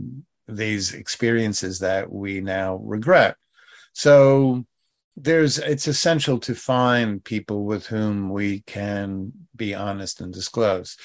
these 0.49 0.95
experiences 0.95 1.79
that 1.81 2.11
we 2.11 2.41
now 2.41 2.77
regret. 2.77 3.37
So, 3.93 4.65
there's 5.17 5.59
it's 5.59 5.87
essential 5.87 6.39
to 6.41 6.55
find 6.55 7.23
people 7.23 7.65
with 7.65 7.87
whom 7.87 8.31
we 8.31 8.61
can 8.61 9.33
be 9.55 9.75
honest 9.75 10.21
and 10.21 10.33
disclose. 10.33 10.97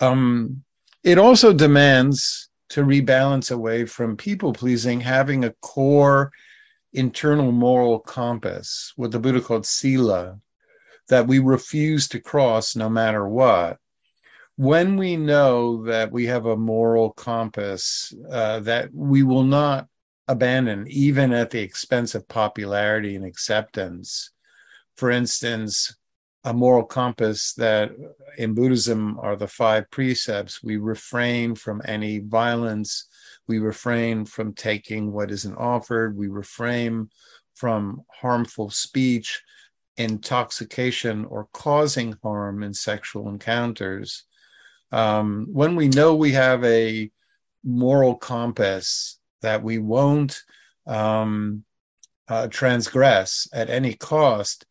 Um, 0.00 0.64
it 1.02 1.18
also 1.18 1.52
demands 1.52 2.50
to 2.70 2.84
rebalance 2.84 3.50
away 3.50 3.86
from 3.86 4.16
people 4.16 4.52
pleasing, 4.52 5.00
having 5.00 5.44
a 5.44 5.54
core 5.62 6.30
internal 6.92 7.52
moral 7.52 7.98
compass, 7.98 8.92
what 8.96 9.10
the 9.10 9.18
Buddha 9.18 9.40
called 9.40 9.66
sila, 9.66 10.38
that 11.08 11.26
we 11.26 11.38
refuse 11.38 12.08
to 12.08 12.20
cross 12.20 12.76
no 12.76 12.88
matter 12.88 13.26
what. 13.26 13.78
When 14.58 14.96
we 14.96 15.16
know 15.16 15.84
that 15.84 16.10
we 16.10 16.26
have 16.26 16.46
a 16.46 16.56
moral 16.56 17.12
compass 17.12 18.12
uh, 18.28 18.58
that 18.58 18.92
we 18.92 19.22
will 19.22 19.44
not 19.44 19.86
abandon, 20.26 20.84
even 20.88 21.32
at 21.32 21.50
the 21.50 21.60
expense 21.60 22.16
of 22.16 22.26
popularity 22.26 23.14
and 23.14 23.24
acceptance. 23.24 24.32
For 24.96 25.12
instance, 25.12 25.96
a 26.42 26.52
moral 26.52 26.82
compass 26.82 27.52
that 27.52 27.92
in 28.36 28.54
Buddhism 28.54 29.16
are 29.20 29.36
the 29.36 29.46
five 29.46 29.88
precepts. 29.92 30.60
We 30.60 30.76
refrain 30.76 31.54
from 31.54 31.80
any 31.84 32.18
violence. 32.18 33.06
We 33.46 33.60
refrain 33.60 34.24
from 34.24 34.54
taking 34.54 35.12
what 35.12 35.30
isn't 35.30 35.54
offered. 35.54 36.16
We 36.16 36.26
refrain 36.26 37.10
from 37.54 38.02
harmful 38.12 38.70
speech, 38.70 39.40
intoxication, 39.96 41.26
or 41.26 41.46
causing 41.52 42.16
harm 42.24 42.64
in 42.64 42.74
sexual 42.74 43.28
encounters. 43.28 44.24
Um, 44.90 45.48
when 45.52 45.76
we 45.76 45.88
know 45.88 46.14
we 46.14 46.32
have 46.32 46.64
a 46.64 47.10
moral 47.64 48.14
compass 48.14 49.18
that 49.42 49.62
we 49.62 49.78
won't 49.78 50.42
um, 50.86 51.64
uh, 52.28 52.48
transgress 52.48 53.48
at 53.52 53.70
any 53.70 53.94
cost, 53.94 54.66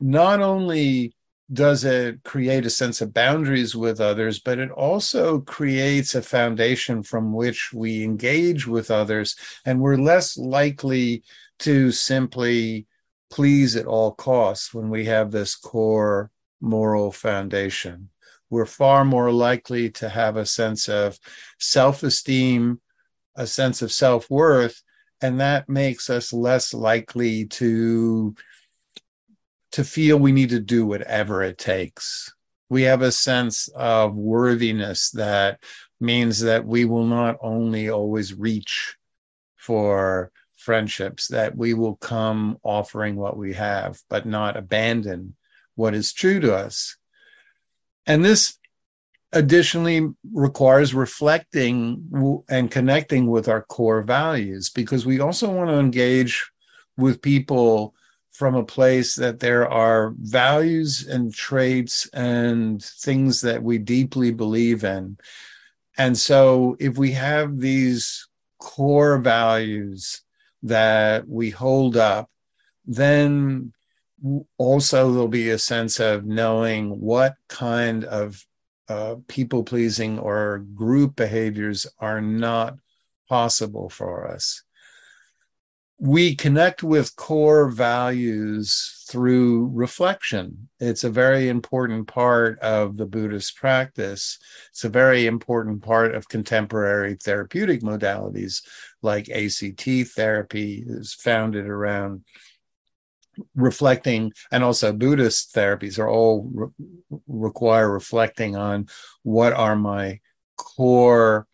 not 0.00 0.40
only 0.40 1.14
does 1.52 1.84
it 1.84 2.22
create 2.22 2.64
a 2.64 2.70
sense 2.70 3.00
of 3.00 3.12
boundaries 3.12 3.74
with 3.74 4.00
others, 4.00 4.38
but 4.38 4.58
it 4.58 4.70
also 4.70 5.40
creates 5.40 6.14
a 6.14 6.22
foundation 6.22 7.02
from 7.02 7.32
which 7.32 7.72
we 7.72 8.04
engage 8.04 8.66
with 8.66 8.90
others. 8.90 9.34
And 9.64 9.80
we're 9.80 9.96
less 9.96 10.36
likely 10.36 11.24
to 11.60 11.90
simply 11.90 12.86
please 13.30 13.76
at 13.76 13.86
all 13.86 14.12
costs 14.12 14.72
when 14.72 14.90
we 14.90 15.06
have 15.06 15.30
this 15.30 15.56
core 15.56 16.30
moral 16.60 17.10
foundation. 17.10 18.10
We're 18.50 18.66
far 18.66 19.04
more 19.04 19.32
likely 19.32 19.90
to 19.92 20.08
have 20.08 20.36
a 20.36 20.44
sense 20.44 20.88
of 20.88 21.18
self 21.58 22.02
esteem, 22.02 22.80
a 23.36 23.46
sense 23.46 23.80
of 23.80 23.92
self 23.92 24.28
worth, 24.28 24.82
and 25.22 25.40
that 25.40 25.68
makes 25.68 26.10
us 26.10 26.32
less 26.32 26.74
likely 26.74 27.46
to 27.46 28.34
to 29.72 29.84
feel 29.84 30.18
we 30.18 30.32
need 30.32 30.50
to 30.50 30.60
do 30.60 30.84
whatever 30.84 31.42
it 31.42 31.56
takes. 31.56 32.34
We 32.68 32.82
have 32.82 33.02
a 33.02 33.12
sense 33.12 33.68
of 33.68 34.14
worthiness 34.14 35.10
that 35.10 35.62
means 36.00 36.40
that 36.40 36.66
we 36.66 36.84
will 36.84 37.06
not 37.06 37.36
only 37.40 37.88
always 37.88 38.34
reach 38.34 38.96
for 39.56 40.32
friendships, 40.56 41.28
that 41.28 41.56
we 41.56 41.74
will 41.74 41.96
come 41.96 42.58
offering 42.62 43.16
what 43.16 43.36
we 43.36 43.54
have, 43.54 44.00
but 44.08 44.26
not 44.26 44.56
abandon 44.56 45.36
what 45.74 45.94
is 45.94 46.12
true 46.12 46.40
to 46.40 46.54
us. 46.54 46.96
And 48.06 48.24
this 48.24 48.58
additionally 49.32 50.08
requires 50.32 50.94
reflecting 50.94 52.42
and 52.48 52.70
connecting 52.70 53.28
with 53.28 53.48
our 53.48 53.62
core 53.62 54.02
values 54.02 54.70
because 54.70 55.06
we 55.06 55.20
also 55.20 55.50
want 55.50 55.70
to 55.70 55.78
engage 55.78 56.50
with 56.96 57.22
people 57.22 57.94
from 58.32 58.54
a 58.54 58.64
place 58.64 59.14
that 59.16 59.40
there 59.40 59.68
are 59.68 60.14
values 60.18 61.06
and 61.06 61.34
traits 61.34 62.08
and 62.12 62.82
things 62.82 63.42
that 63.42 63.62
we 63.62 63.78
deeply 63.78 64.32
believe 64.32 64.82
in. 64.82 65.16
And 65.98 66.16
so, 66.16 66.76
if 66.80 66.96
we 66.96 67.12
have 67.12 67.58
these 67.58 68.26
core 68.58 69.18
values 69.18 70.22
that 70.62 71.28
we 71.28 71.50
hold 71.50 71.96
up, 71.96 72.30
then 72.86 73.72
also 74.58 75.10
there'll 75.10 75.28
be 75.28 75.50
a 75.50 75.58
sense 75.58 76.00
of 76.00 76.24
knowing 76.26 77.00
what 77.00 77.34
kind 77.48 78.04
of 78.04 78.44
uh, 78.88 79.16
people 79.28 79.62
pleasing 79.62 80.18
or 80.18 80.64
group 80.74 81.16
behaviors 81.16 81.86
are 81.98 82.20
not 82.20 82.74
possible 83.28 83.88
for 83.88 84.26
us 84.28 84.62
we 86.02 86.34
connect 86.34 86.82
with 86.82 87.14
core 87.14 87.68
values 87.68 89.04
through 89.10 89.66
reflection. 89.74 90.70
It's 90.80 91.04
a 91.04 91.10
very 91.10 91.50
important 91.50 92.08
part 92.08 92.58
of 92.60 92.96
the 92.96 93.04
Buddhist 93.04 93.54
practice. 93.56 94.38
It's 94.70 94.84
a 94.84 94.88
very 94.88 95.26
important 95.26 95.82
part 95.82 96.14
of 96.14 96.26
contemporary 96.26 97.16
therapeutic 97.16 97.82
modalities 97.82 98.62
like 99.02 99.28
ACT 99.28 100.08
therapy 100.14 100.82
is 100.86 101.12
founded 101.12 101.66
around 101.66 102.24
reflecting 103.54 104.32
and 104.50 104.64
also 104.64 104.92
buddhist 104.92 105.54
therapies 105.54 105.98
are 105.98 106.08
all 106.08 106.48
re- 106.52 106.68
require 107.28 107.90
reflecting 107.90 108.56
on 108.56 108.86
what 109.22 109.52
are 109.52 109.76
my 109.76 110.20
core 110.56 111.46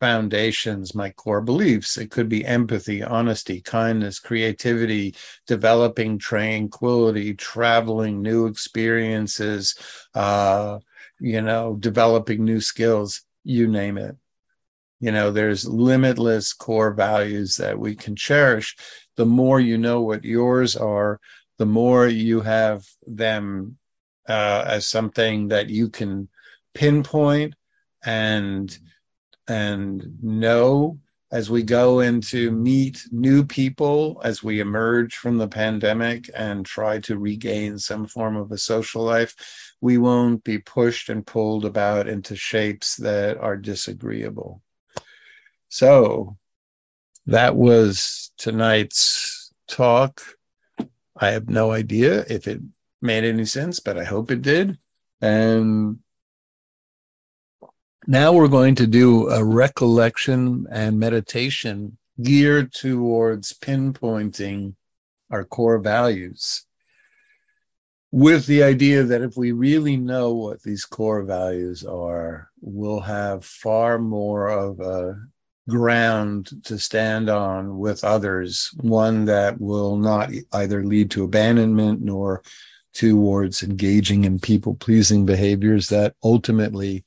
foundations 0.00 0.94
my 0.94 1.10
core 1.10 1.40
beliefs. 1.40 1.96
It 1.96 2.10
could 2.10 2.28
be 2.28 2.44
empathy 2.44 3.02
honesty 3.02 3.60
kindness 3.60 4.18
creativity 4.18 5.14
developing 5.46 6.18
tranquility 6.18 7.34
traveling 7.34 8.20
new 8.20 8.46
experiences 8.46 9.74
uh 10.14 10.78
you 11.18 11.40
know 11.40 11.76
developing 11.76 12.44
new 12.44 12.60
skills 12.60 13.22
you 13.42 13.68
name 13.68 13.96
it. 13.96 14.16
You 15.00 15.12
know 15.12 15.30
there's 15.30 15.66
limitless 15.66 16.52
core 16.52 16.92
values 16.92 17.56
that 17.56 17.78
we 17.78 17.94
can 17.94 18.16
cherish 18.16 18.76
the 19.16 19.26
more 19.26 19.60
you 19.60 19.78
know 19.78 20.02
what 20.02 20.24
yours 20.24 20.76
are, 20.76 21.20
the 21.58 21.66
more 21.66 22.06
you 22.06 22.40
have 22.40 22.84
them 23.06 23.78
uh, 24.28 24.64
as 24.66 24.86
something 24.86 25.48
that 25.48 25.70
you 25.70 25.88
can 25.88 26.28
pinpoint 26.74 27.54
and 28.04 28.78
and 29.48 30.22
know 30.22 30.98
as 31.32 31.50
we 31.50 31.62
go 31.62 32.00
into 32.00 32.50
meet 32.50 33.04
new 33.10 33.44
people 33.44 34.20
as 34.24 34.42
we 34.42 34.60
emerge 34.60 35.16
from 35.16 35.38
the 35.38 35.48
pandemic 35.48 36.28
and 36.34 36.66
try 36.66 36.98
to 36.98 37.18
regain 37.18 37.78
some 37.78 38.06
form 38.06 38.36
of 38.36 38.52
a 38.52 38.58
social 38.58 39.02
life 39.02 39.34
we 39.80 39.98
won't 39.98 40.42
be 40.44 40.58
pushed 40.58 41.08
and 41.08 41.26
pulled 41.26 41.64
about 41.64 42.08
into 42.08 42.34
shapes 42.34 42.96
that 42.96 43.36
are 43.38 43.56
disagreeable. 43.56 44.62
So 45.68 46.36
that 47.26 47.56
was 47.56 48.30
tonight's 48.38 49.52
talk. 49.68 50.22
I 51.18 51.30
have 51.30 51.48
no 51.48 51.72
idea 51.72 52.24
if 52.28 52.46
it 52.46 52.60
made 53.02 53.24
any 53.24 53.44
sense, 53.44 53.80
but 53.80 53.98
I 53.98 54.04
hope 54.04 54.30
it 54.30 54.42
did. 54.42 54.78
And 55.20 55.98
now 58.06 58.32
we're 58.32 58.48
going 58.48 58.74
to 58.76 58.86
do 58.86 59.28
a 59.28 59.42
recollection 59.42 60.66
and 60.70 61.00
meditation 61.00 61.98
geared 62.22 62.72
towards 62.72 63.52
pinpointing 63.52 64.74
our 65.30 65.44
core 65.44 65.78
values 65.78 66.66
with 68.12 68.46
the 68.46 68.62
idea 68.62 69.02
that 69.02 69.22
if 69.22 69.36
we 69.36 69.52
really 69.52 69.96
know 69.96 70.32
what 70.32 70.62
these 70.62 70.84
core 70.84 71.22
values 71.22 71.84
are, 71.84 72.50
we'll 72.60 73.00
have 73.00 73.44
far 73.44 73.98
more 73.98 74.48
of 74.48 74.80
a 74.80 75.20
ground 75.68 76.50
to 76.64 76.78
stand 76.78 77.28
on 77.28 77.78
with 77.78 78.04
others, 78.04 78.70
one 78.80 79.24
that 79.24 79.60
will 79.60 79.96
not 79.96 80.30
either 80.52 80.84
lead 80.84 81.10
to 81.10 81.24
abandonment 81.24 82.00
nor 82.02 82.42
towards 82.94 83.62
engaging 83.62 84.24
in 84.24 84.38
people 84.38 84.74
pleasing 84.74 85.26
behaviors 85.26 85.88
that 85.88 86.14
ultimately 86.22 87.04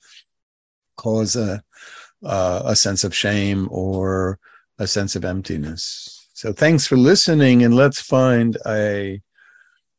cause 0.98 1.36
a, 1.36 1.64
uh, 2.24 2.62
a 2.66 2.76
sense 2.76 3.04
of 3.04 3.16
shame 3.16 3.68
or 3.72 4.38
a 4.78 4.86
sense 4.86 5.16
of 5.16 5.26
emptiness. 5.26 6.28
So 6.34 6.54
thanks 6.54 6.86
for 6.86 6.96
listening, 6.96 7.64
and 7.64 7.76
let's 7.76 8.02
find 8.02 8.58
a 8.66 9.22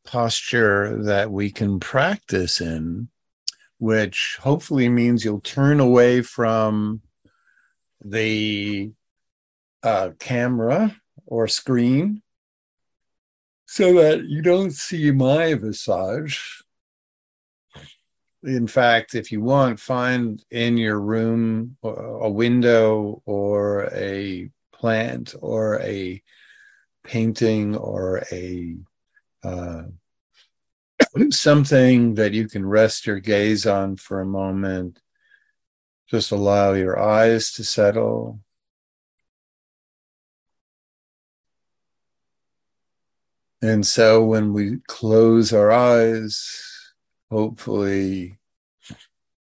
posture 0.05 1.03
that 1.03 1.31
we 1.31 1.51
can 1.51 1.79
practice 1.79 2.61
in, 2.61 3.09
which 3.79 4.37
hopefully 4.41 4.89
means 4.89 5.23
you'll 5.23 5.41
turn 5.41 5.79
away 5.79 6.21
from 6.21 7.01
the 8.03 8.91
uh, 9.83 10.11
camera 10.19 10.95
or 11.25 11.47
screen 11.47 12.21
so 13.65 13.93
that 13.93 14.25
you 14.25 14.41
don't 14.41 14.73
see 14.73 15.11
my 15.11 15.53
visage. 15.53 16.61
In 18.43 18.67
fact, 18.67 19.15
if 19.15 19.31
you 19.31 19.41
want, 19.41 19.79
find 19.79 20.43
in 20.49 20.77
your 20.77 20.99
room 20.99 21.77
a 21.83 22.29
window 22.29 23.21
or 23.25 23.89
a 23.93 24.49
plant 24.73 25.35
or 25.39 25.79
a 25.81 26.21
painting 27.03 27.75
or 27.75 28.23
a 28.31 28.75
uh, 29.43 29.83
something 31.29 32.15
that 32.15 32.33
you 32.33 32.47
can 32.47 32.65
rest 32.65 33.05
your 33.05 33.19
gaze 33.19 33.65
on 33.65 33.95
for 33.95 34.21
a 34.21 34.25
moment 34.25 34.99
just 36.11 36.33
allow 36.33 36.73
your 36.73 36.99
eyes 36.99 37.53
to 37.53 37.63
settle. 37.63 38.41
And 43.61 43.87
so 43.87 44.21
when 44.21 44.51
we 44.51 44.79
close 44.87 45.53
our 45.53 45.71
eyes, 45.71 46.93
hopefully 47.29 48.39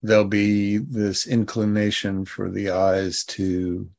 there'll 0.02 0.24
be 0.24 0.78
this 0.78 1.28
inclination 1.28 2.24
for 2.24 2.50
the 2.50 2.70
eyes 2.70 3.26
to 3.26 3.90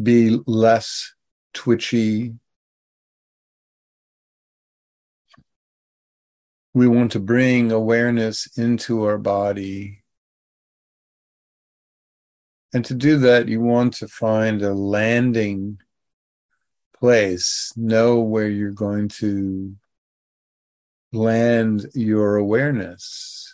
be 0.00 0.38
less 0.46 1.12
twitchy, 1.54 2.34
we 6.74 6.88
want 6.88 7.12
to 7.12 7.20
bring 7.20 7.70
awareness 7.70 8.48
into 8.56 9.04
our 9.04 9.18
body. 9.18 10.02
And 12.72 12.84
to 12.86 12.94
do 12.94 13.18
that, 13.18 13.48
you 13.48 13.60
want 13.60 13.94
to 13.94 14.08
find 14.08 14.62
a 14.62 14.72
landing 14.72 15.78
place, 16.98 17.72
know 17.76 18.20
where 18.20 18.48
you're 18.48 18.70
going 18.70 19.08
to 19.08 19.76
land 21.12 21.86
your 21.94 22.36
awareness. 22.36 23.52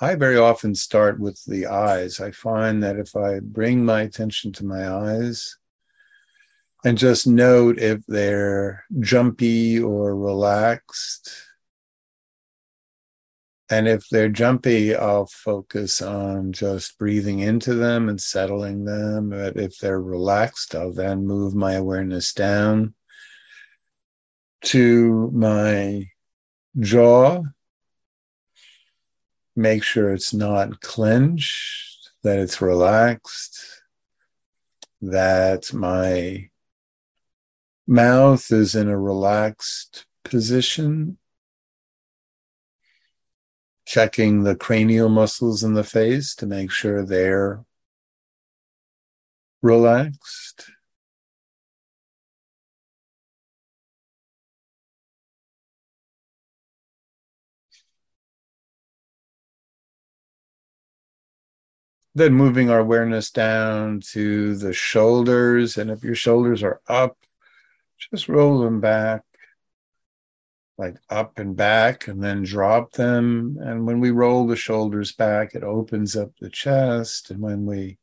I 0.00 0.14
very 0.14 0.38
often 0.38 0.74
start 0.76 1.18
with 1.18 1.44
the 1.44 1.66
eyes. 1.66 2.20
I 2.20 2.30
find 2.30 2.82
that 2.84 2.96
if 2.96 3.16
I 3.16 3.40
bring 3.40 3.84
my 3.84 4.02
attention 4.02 4.52
to 4.52 4.64
my 4.64 4.88
eyes 4.88 5.58
and 6.84 6.96
just 6.96 7.26
note 7.26 7.78
if 7.78 8.06
they're 8.06 8.84
jumpy 9.00 9.80
or 9.80 10.16
relaxed, 10.16 11.49
and 13.70 13.86
if 13.86 14.08
they're 14.08 14.28
jumpy, 14.28 14.96
I'll 14.96 15.26
focus 15.26 16.02
on 16.02 16.52
just 16.52 16.98
breathing 16.98 17.38
into 17.38 17.74
them 17.74 18.08
and 18.08 18.20
settling 18.20 18.84
them. 18.84 19.30
But 19.30 19.56
if 19.56 19.78
they're 19.78 20.00
relaxed, 20.00 20.74
I'll 20.74 20.92
then 20.92 21.24
move 21.24 21.54
my 21.54 21.74
awareness 21.74 22.32
down 22.32 22.94
to 24.62 25.30
my 25.32 26.10
jaw. 26.80 27.44
Make 29.54 29.84
sure 29.84 30.12
it's 30.12 30.34
not 30.34 30.80
clenched, 30.80 32.10
that 32.24 32.40
it's 32.40 32.60
relaxed, 32.60 33.82
that 35.00 35.72
my 35.72 36.50
mouth 37.86 38.50
is 38.50 38.74
in 38.74 38.88
a 38.88 38.98
relaxed 38.98 40.06
position 40.24 41.18
checking 43.90 44.44
the 44.44 44.54
cranial 44.54 45.08
muscles 45.08 45.64
in 45.64 45.74
the 45.74 45.82
face 45.82 46.36
to 46.36 46.46
make 46.46 46.70
sure 46.70 47.04
they're 47.04 47.64
relaxed. 49.62 50.70
Then 62.14 62.34
moving 62.34 62.70
our 62.70 62.78
awareness 62.78 63.32
down 63.32 64.02
to 64.12 64.54
the 64.54 64.72
shoulders. 64.72 65.76
And 65.76 65.90
if 65.90 66.04
your 66.04 66.14
shoulders 66.14 66.62
are 66.62 66.80
up, 66.86 67.16
just 67.98 68.28
roll 68.28 68.60
them 68.60 68.80
back 68.80 69.24
like 70.80 70.96
up 71.10 71.38
and 71.38 71.54
back 71.54 72.08
and 72.08 72.24
then 72.24 72.42
drop 72.42 72.92
them. 72.92 73.58
And 73.60 73.86
when 73.86 74.00
we 74.00 74.10
roll 74.10 74.46
the 74.46 74.56
shoulders 74.56 75.12
back, 75.12 75.54
it 75.54 75.62
opens 75.62 76.16
up 76.16 76.30
the 76.40 76.48
chest. 76.48 77.30
And 77.30 77.40
when 77.40 77.66
we 77.66 77.98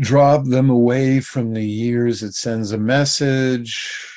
drop 0.00 0.46
them 0.46 0.70
away 0.70 1.20
from 1.20 1.52
the 1.52 1.82
ears, 1.82 2.22
it 2.22 2.32
sends 2.32 2.72
a 2.72 2.78
message 2.78 4.10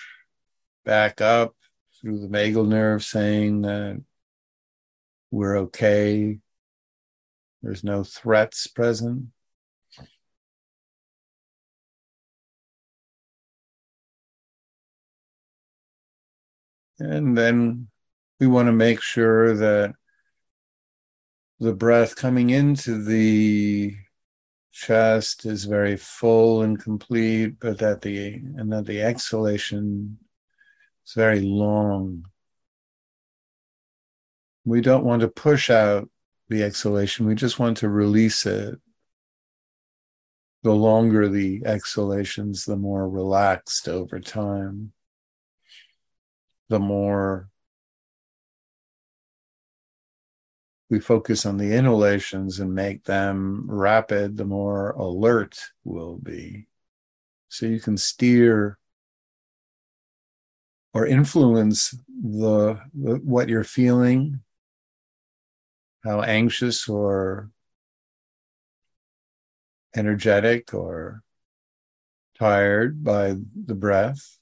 back 0.86 1.20
up 1.20 1.54
through 2.00 2.22
the 2.22 2.30
vagal 2.30 2.66
nerve 2.66 3.04
saying 3.04 3.64
that 3.64 4.02
we're 5.32 5.58
okay. 5.58 6.40
There's 7.62 7.84
no 7.84 8.06
threats 8.06 8.68
present. 8.68 9.26
And 17.04 17.38
then 17.38 17.90
we 18.40 18.48
want 18.48 18.68
to 18.68 18.72
make 18.72 19.02
sure 19.02 19.56
that 19.58 19.94
the 21.60 21.74
breath 21.74 22.16
coming 22.16 22.50
into 22.50 23.04
the 23.04 23.96
chest 24.72 25.46
is 25.46 25.66
very 25.66 25.98
full 25.98 26.62
and 26.62 26.82
complete, 26.82 27.60
but 27.60 27.78
that 27.80 28.02
the 28.02 28.36
and 28.36 28.72
that 28.72 28.86
the 28.86 29.02
exhalation 29.02 30.18
is 31.06 31.14
very 31.14 31.42
long. 31.42 32.26
We 34.64 34.80
don't 34.80 35.04
want 35.04 35.22
to 35.24 35.28
push 35.28 35.70
out 35.70 36.10
the 36.48 36.64
exhalation, 36.64 37.26
we 37.26 37.36
just 37.36 37.60
want 37.60 37.78
to 37.78 37.90
release 37.90 38.46
it. 38.46 38.80
The 40.62 40.72
longer 40.72 41.28
the 41.28 41.64
exhalations, 41.66 42.64
the 42.64 42.78
more 42.78 43.10
relaxed 43.10 43.90
over 43.90 44.22
time, 44.22 44.94
the 46.74 46.80
more 46.80 47.48
we 50.90 51.00
focus 51.00 51.46
on 51.46 51.58
the 51.58 51.72
inhalations 51.76 52.60
and 52.60 52.74
make 52.74 53.04
them 53.04 53.66
rapid, 53.70 54.38
the 54.38 54.46
more 54.46 54.90
alert 54.94 55.60
we'll 55.84 56.18
be. 56.18 56.66
So 57.50 57.68
you 57.68 57.80
can 57.80 57.96
steer 57.96 58.80
or 60.96 61.06
influence 61.06 61.96
the, 62.08 62.80
the 62.96 63.18
what 63.18 63.50
you're 63.50 63.64
feeling, 63.64 64.42
how 66.04 66.24
anxious 66.24 66.90
or 66.90 67.52
energetic 69.96 70.74
or 70.74 71.22
tired 72.40 73.04
by 73.04 73.36
the 73.68 73.76
breath. 73.76 74.40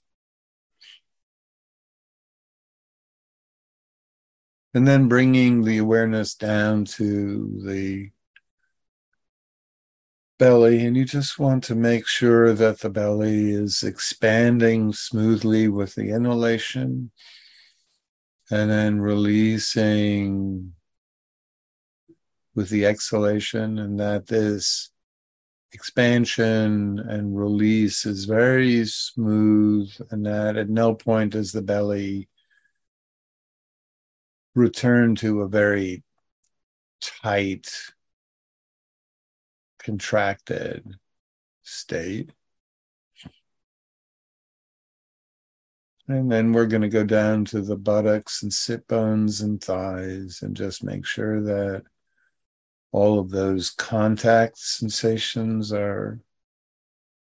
And 4.74 4.88
then 4.88 5.10
bringing 5.10 5.64
the 5.64 5.80
awareness 5.80 6.34
down 6.34 6.86
to 6.86 7.62
the 7.66 8.12
belly, 10.40 10.86
and 10.86 10.96
you 10.96 11.04
just 11.04 11.38
want 11.38 11.64
to 11.66 11.76
make 11.76 12.08
sure 12.08 12.54
that 12.54 12.80
the 12.80 12.90
belly 12.90 13.52
is 13.52 13.84
expanding 13.84 14.94
smoothly 14.94 15.68
with 15.68 15.96
the 15.96 16.10
inhalation. 16.10 17.12
And 18.50 18.72
then 18.72 19.00
releasing 19.00 20.74
with 22.56 22.70
the 22.70 22.86
exhalation, 22.86 23.78
and 23.78 24.00
that 24.00 24.28
this 24.28 24.92
expansion 25.74 27.00
and 27.00 27.38
release 27.38 28.06
is 28.06 28.26
very 28.26 28.86
smooth, 28.86 29.92
and 30.12 30.26
that 30.26 30.58
at 30.58 30.70
no 30.70 30.96
point 30.96 31.34
does 31.34 31.52
the 31.52 31.62
belly 31.62 32.28
return 34.56 35.16
to 35.16 35.42
a 35.42 35.48
very 35.48 36.04
tight, 37.02 37.70
contracted 39.80 40.96
state. 41.64 42.32
And 46.08 46.32
then 46.32 46.52
we're 46.52 46.66
going 46.66 46.82
to 46.82 46.90
go 46.90 47.06
down 47.06 47.46
to 47.46 47.62
the 47.62 47.78
buttocks 47.78 48.44
and 48.44 48.52
sit 48.54 48.88
bones 48.88 49.42
and 49.42 49.64
thighs 49.64 50.42
and 50.42 50.56
just 50.56 50.84
make 50.84 51.06
sure 51.06 51.42
that 51.42 51.84
all 52.92 53.20
of 53.20 53.30
those 53.30 53.70
contact 53.70 54.58
sensations 54.58 55.72
are 55.72 56.20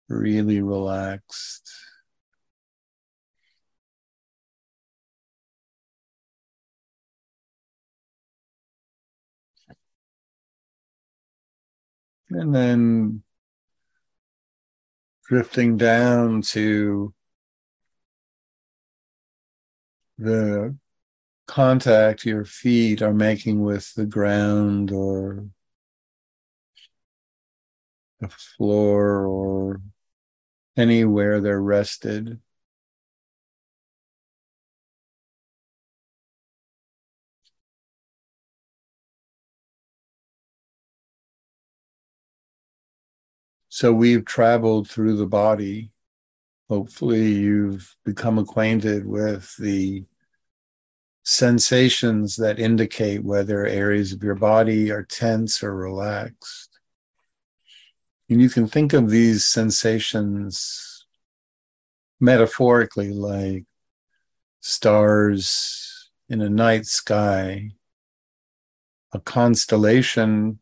really 0.09 0.63
relaxed. 0.63 1.71
And 12.31 12.55
then 12.55 13.23
drifting 15.27 15.77
down 15.77 16.43
to 16.43 17.15
the 20.19 20.77
contact 21.47 22.27
your 22.27 22.45
feet 22.45 23.03
are 23.03 23.15
making 23.15 23.63
with 23.63 23.95
the 23.95 24.07
ground 24.07 24.91
or 24.91 25.47
the 28.21 28.29
floor 28.29 29.27
or 29.27 29.81
anywhere 30.77 31.41
they're 31.41 31.61
rested. 31.61 32.41
So 43.79 43.93
we've 43.93 44.25
traveled 44.25 44.91
through 44.91 45.19
the 45.19 45.27
body. 45.29 45.93
Hopefully, 46.69 47.31
you've 47.31 47.95
become 48.05 48.37
acquainted 48.37 49.07
with 49.07 49.55
the 49.57 50.05
sensations 51.23 52.35
that 52.39 52.59
indicate 52.59 53.23
whether 53.23 53.65
areas 53.65 54.13
of 54.13 54.25
your 54.25 54.35
body 54.35 54.91
are 54.91 55.05
tense 55.05 55.63
or 55.63 55.77
relaxed. 55.77 56.81
And 58.29 58.43
you 58.43 58.51
can 58.51 58.67
think 58.67 58.95
of 58.95 59.11
these 59.11 59.45
sensations 59.45 61.07
metaphorically 62.19 63.13
like 63.13 63.65
stars 64.59 66.11
in 66.29 66.41
a 66.41 66.51
night 66.51 66.87
sky, 66.87 67.71
a 69.13 69.21
constellation 69.21 70.59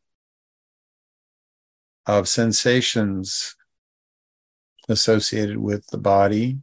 of 2.07 2.29
sensations 2.29 3.57
associated 4.89 5.59
with 5.59 5.87
the 5.89 5.99
body. 5.99 6.59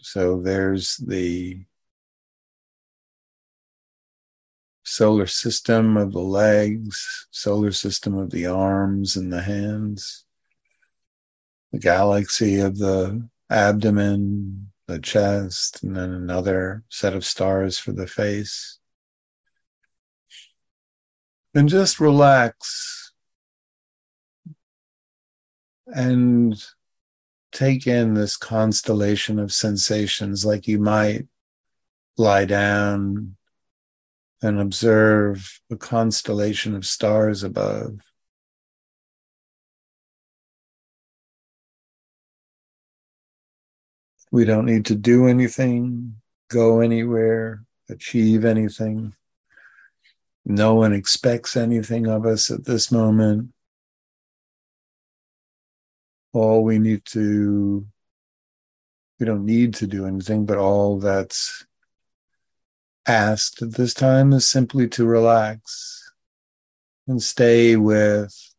So 0.00 0.40
there's 0.40 0.96
the 0.96 1.64
solar 4.84 5.26
system 5.26 5.98
of 5.98 6.12
the 6.12 6.20
legs, 6.20 7.28
solar 7.30 7.72
system 7.72 8.16
of 8.16 8.30
the 8.30 8.46
arms 8.46 9.16
and 9.16 9.30
the 9.30 9.42
hands, 9.42 10.24
the 11.72 11.78
galaxy 11.78 12.60
of 12.60 12.78
the 12.78 13.28
abdomen, 13.50 14.72
the 14.86 14.98
chest, 14.98 15.82
and 15.82 15.94
then 15.94 16.12
another 16.12 16.84
set 16.88 17.14
of 17.14 17.26
stars 17.26 17.78
for 17.78 17.92
the 17.92 18.06
face 18.06 18.78
and 21.54 21.68
just 21.68 22.00
relax 22.00 23.12
and 25.86 26.62
take 27.52 27.86
in 27.86 28.14
this 28.14 28.36
constellation 28.36 29.38
of 29.38 29.52
sensations 29.52 30.44
like 30.44 30.68
you 30.68 30.78
might 30.78 31.26
lie 32.16 32.44
down 32.44 33.36
and 34.42 34.60
observe 34.60 35.60
a 35.70 35.76
constellation 35.76 36.76
of 36.76 36.86
stars 36.86 37.42
above. 37.42 37.98
We 44.30 44.44
don't 44.44 44.66
need 44.66 44.84
to 44.86 44.94
do 44.94 45.26
anything, 45.26 46.16
go 46.48 46.80
anywhere, 46.80 47.64
achieve 47.88 48.44
anything. 48.44 49.14
No 50.50 50.76
one 50.76 50.94
expects 50.94 51.58
anything 51.58 52.06
of 52.06 52.24
us 52.24 52.50
at 52.50 52.64
this 52.64 52.90
moment. 52.90 53.50
All 56.32 56.64
we 56.64 56.78
need 56.78 57.04
to, 57.06 57.86
we 59.20 59.26
don't 59.26 59.44
need 59.44 59.74
to 59.74 59.86
do 59.86 60.06
anything, 60.06 60.46
but 60.46 60.56
all 60.56 60.98
that's 60.98 61.66
asked 63.06 63.60
at 63.60 63.74
this 63.74 63.92
time 63.92 64.32
is 64.32 64.48
simply 64.48 64.88
to 64.88 65.04
relax 65.04 66.10
and 67.06 67.22
stay 67.22 67.76
with 67.76 68.54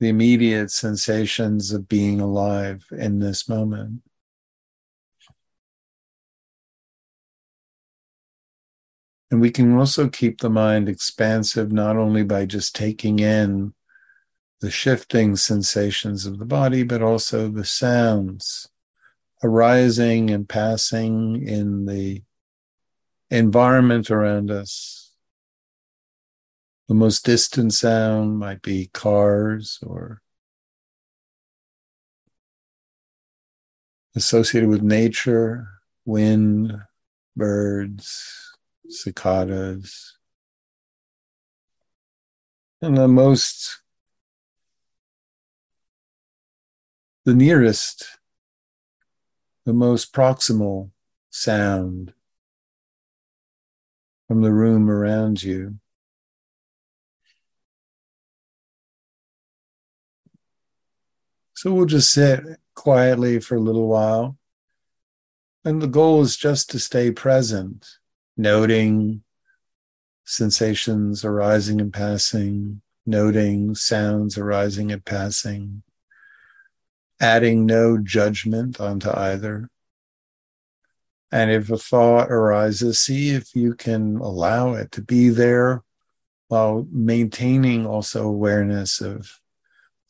the 0.00 0.08
immediate 0.08 0.72
sensations 0.72 1.70
of 1.70 1.88
being 1.88 2.20
alive 2.20 2.84
in 2.90 3.20
this 3.20 3.48
moment. 3.48 4.02
And 9.34 9.40
we 9.40 9.50
can 9.50 9.76
also 9.76 10.08
keep 10.08 10.40
the 10.40 10.48
mind 10.48 10.88
expansive 10.88 11.72
not 11.72 11.96
only 11.96 12.22
by 12.22 12.46
just 12.46 12.72
taking 12.72 13.18
in 13.18 13.74
the 14.60 14.70
shifting 14.70 15.34
sensations 15.34 16.24
of 16.24 16.38
the 16.38 16.44
body, 16.44 16.84
but 16.84 17.02
also 17.02 17.48
the 17.48 17.64
sounds 17.64 18.68
arising 19.42 20.30
and 20.30 20.48
passing 20.48 21.44
in 21.48 21.86
the 21.86 22.22
environment 23.28 24.08
around 24.08 24.52
us. 24.52 25.10
The 26.86 26.94
most 26.94 27.24
distant 27.24 27.74
sound 27.74 28.38
might 28.38 28.62
be 28.62 28.86
cars 28.94 29.80
or 29.82 30.22
associated 34.14 34.70
with 34.70 34.82
nature, 34.82 35.66
wind, 36.04 36.78
birds 37.34 38.53
cicadas, 38.88 40.14
And 42.84 42.98
the 42.98 43.08
most, 43.08 43.80
the 47.24 47.32
nearest, 47.32 48.18
the 49.64 49.72
most 49.72 50.12
proximal 50.12 50.90
sound 51.30 52.12
from 54.28 54.42
the 54.42 54.52
room 54.52 54.90
around 54.90 55.42
you. 55.42 55.78
So 61.54 61.72
we'll 61.72 61.86
just 61.86 62.12
sit 62.12 62.44
quietly 62.74 63.40
for 63.40 63.54
a 63.54 63.60
little 63.60 63.88
while. 63.88 64.36
And 65.64 65.80
the 65.80 65.86
goal 65.86 66.20
is 66.20 66.36
just 66.36 66.68
to 66.72 66.78
stay 66.78 67.10
present, 67.10 67.86
noting 68.36 69.22
sensations 70.24 71.24
arising 71.24 71.80
and 71.80 71.92
passing, 71.92 72.80
noting 73.06 73.74
sounds 73.74 74.38
arising 74.38 74.90
and 74.90 75.04
passing, 75.04 75.82
adding 77.20 77.66
no 77.66 77.98
judgment 77.98 78.80
onto 78.80 79.10
either. 79.10 79.68
And 81.30 81.50
if 81.50 81.70
a 81.70 81.76
thought 81.76 82.30
arises, 82.30 83.00
see 83.00 83.30
if 83.30 83.54
you 83.54 83.74
can 83.74 84.16
allow 84.16 84.74
it 84.74 84.92
to 84.92 85.02
be 85.02 85.30
there 85.30 85.82
while 86.48 86.86
maintaining 86.92 87.86
also 87.86 88.26
awareness 88.26 89.00
of 89.00 89.40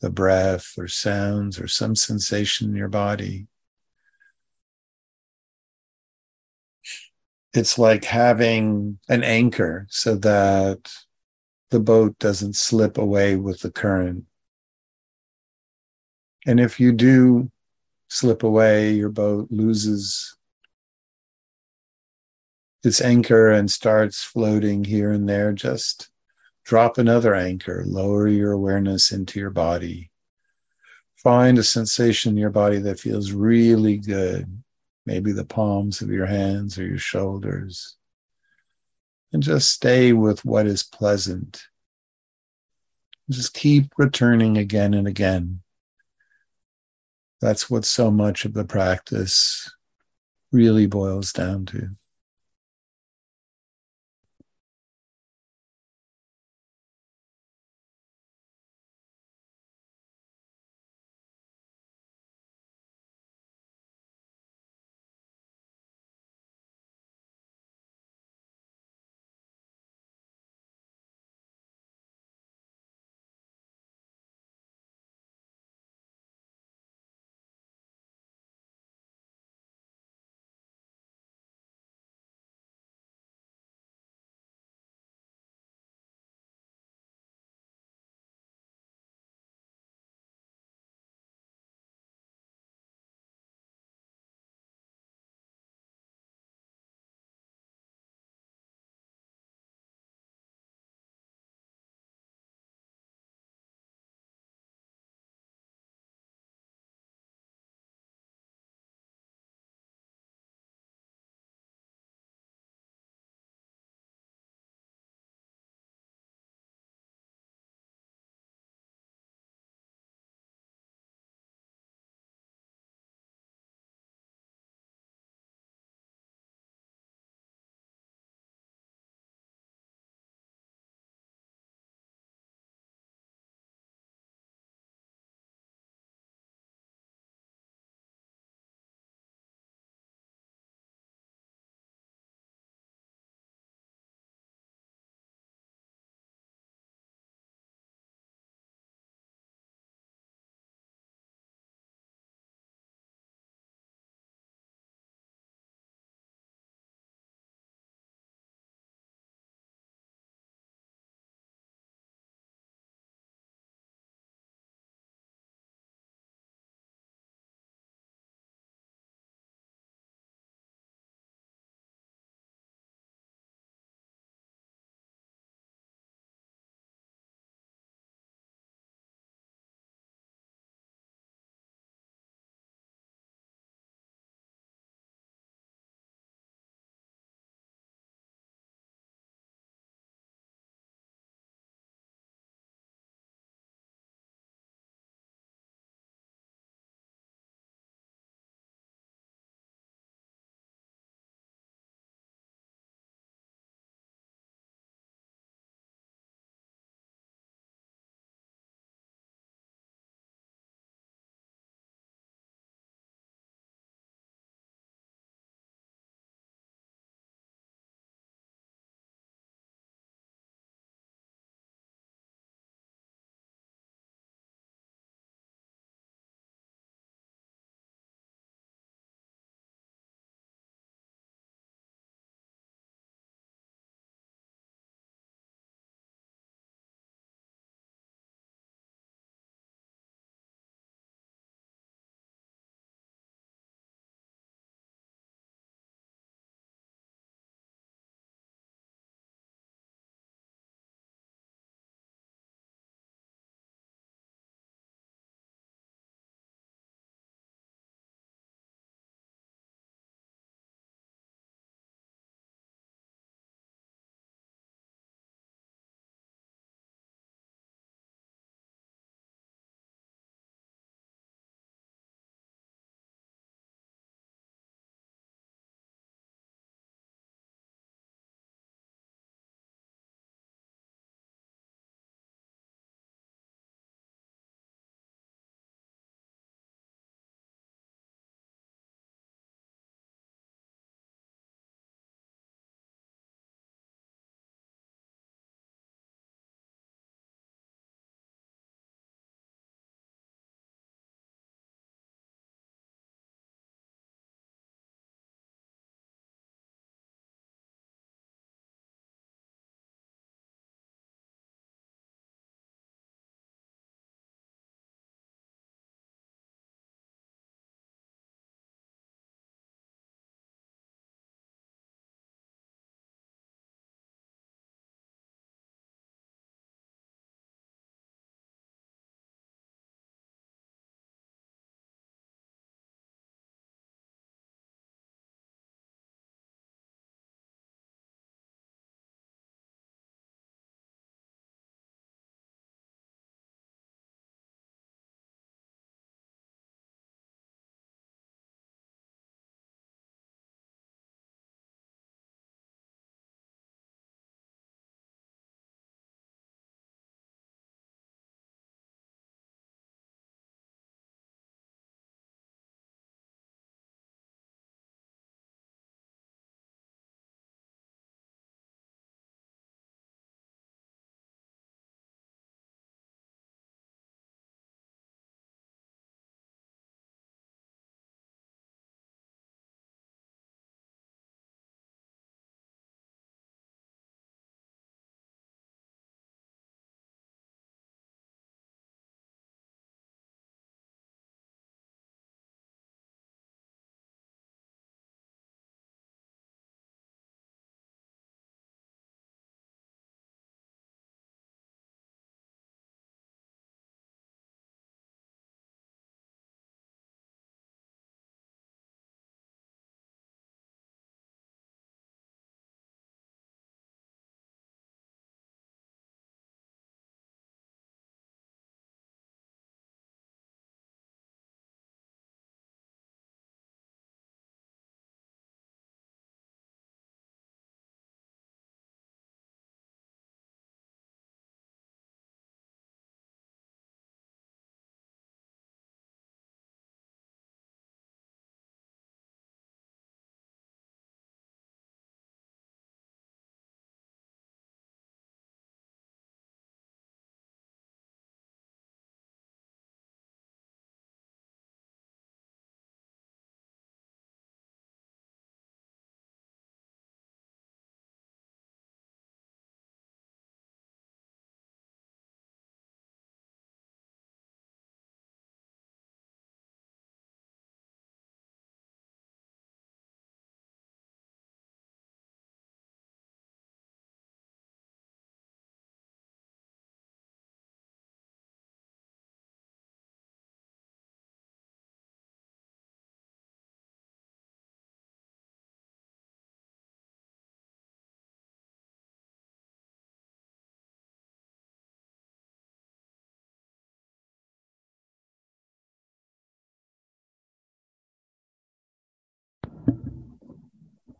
the 0.01 0.09
breath 0.11 0.73
or 0.77 0.87
sounds 0.87 1.59
or 1.59 1.67
some 1.67 1.95
sensation 1.95 2.69
in 2.69 2.75
your 2.75 2.89
body. 2.89 3.47
It's 7.55 7.79
like 7.79 8.03
having 8.03 8.99
an 9.07 9.23
anchor 9.23 9.87
so 9.89 10.15
that 10.15 10.91
the 11.69 11.79
boat 11.79 12.19
doesn't 12.19 12.57
slip 12.57 12.97
away 12.97 13.37
with 13.37 13.61
the 13.61 13.71
current. 13.71 14.25
And 16.45 16.59
if 16.59 16.81
you 16.81 16.91
do 16.91 17.49
slip 18.09 18.43
away, 18.43 18.91
your 18.91 19.09
boat 19.09 19.47
loses 19.51 20.35
its 22.83 22.99
anchor 22.99 23.49
and 23.49 23.71
starts 23.71 24.21
floating 24.21 24.83
here 24.83 25.11
and 25.11 25.27
there. 25.27 25.53
Just 25.53 26.09
drop 26.65 26.97
another 26.97 27.33
anchor, 27.33 27.83
lower 27.87 28.27
your 28.27 28.51
awareness 28.51 29.11
into 29.11 29.39
your 29.39 29.49
body. 29.49 30.11
Find 31.15 31.57
a 31.57 31.63
sensation 31.63 32.33
in 32.33 32.37
your 32.37 32.49
body 32.49 32.79
that 32.79 32.99
feels 32.99 33.31
really 33.31 33.97
good, 33.97 34.61
maybe 35.05 35.31
the 35.31 35.45
palms 35.45 36.01
of 36.01 36.09
your 36.09 36.25
hands 36.25 36.77
or 36.77 36.85
your 36.85 36.97
shoulders. 36.97 37.97
And 39.31 39.43
just 39.43 39.69
stay 39.69 40.13
with 40.13 40.45
what 40.45 40.65
is 40.65 40.83
pleasant. 40.83 41.63
Just 43.29 43.53
keep 43.53 43.91
returning 43.97 44.57
again 44.57 44.93
and 44.93 45.07
again. 45.07 45.61
That's 47.41 47.69
what 47.69 47.85
so 47.85 48.11
much 48.11 48.45
of 48.45 48.53
the 48.53 48.65
practice 48.65 49.71
really 50.51 50.85
boils 50.85 51.33
down 51.33 51.65
to. 51.67 51.89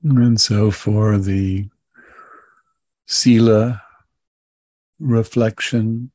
And 0.08 0.40
so 0.40 0.70
for 0.70 1.18
the 1.18 1.68
Sila 3.08 3.82
reflection, 5.00 6.12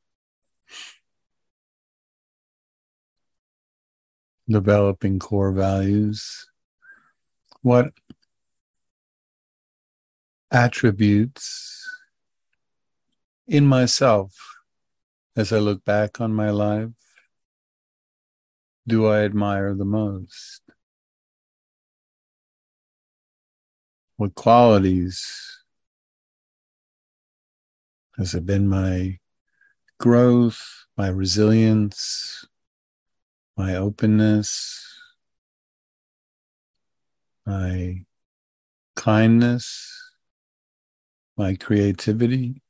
developing 4.49 5.19
core 5.19 5.51
values, 5.51 6.47
what 7.63 7.93
attributes 10.53 11.85
in 13.49 13.67
myself 13.67 14.37
as 15.35 15.53
I 15.53 15.59
look 15.59 15.85
back 15.85 16.21
on 16.21 16.33
my 16.33 16.51
life 16.51 16.91
do 18.87 19.07
I 19.07 19.25
admire 19.25 19.75
the 19.75 19.85
most? 19.85 20.70
What 24.21 24.35
qualities 24.35 25.63
has 28.19 28.35
it 28.35 28.45
been 28.45 28.69
my 28.69 29.19
growth, 29.99 30.85
my 30.95 31.09
resilience, 31.09 32.45
my 33.57 33.77
openness, 33.77 34.87
my 37.47 38.05
kindness, 38.95 40.13
my 41.39 41.55
creativity? 41.55 42.61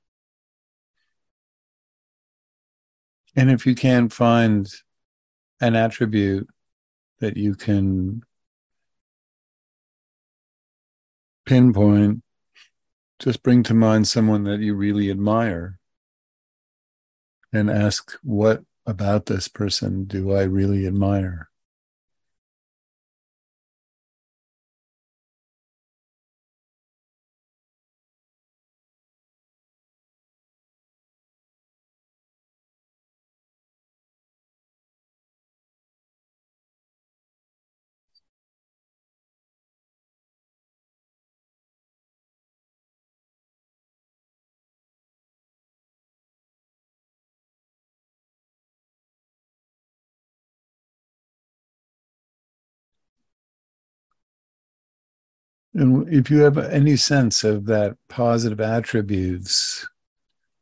And 3.35 3.51
if 3.51 3.67
you 3.67 3.75
can't 3.75 4.13
find 4.13 4.73
an 5.61 5.75
attribute 5.75 6.49
that 7.19 7.37
you 7.37 7.57
can 7.57 8.23
pinpoint, 11.51 12.23
just 13.19 13.43
bring 13.43 13.65
to 13.65 13.75
mind 13.75 14.07
someone 14.07 14.45
that 14.45 14.61
you 14.61 14.73
really 14.73 15.11
admire 15.11 15.81
and 17.53 17.69
ask, 17.69 18.13
what 18.23 18.63
about 18.87 19.27
this 19.27 19.49
person 19.49 20.05
do 20.05 20.33
I 20.33 20.45
really 20.45 20.87
admire? 20.87 21.50
And 55.81 56.13
if 56.13 56.31
you 56.31 56.41
have 56.41 56.59
any 56.59 56.95
sense 56.97 57.43
of 57.43 57.65
that 57.65 57.97
positive 58.11 58.61
attributes, 58.61 59.89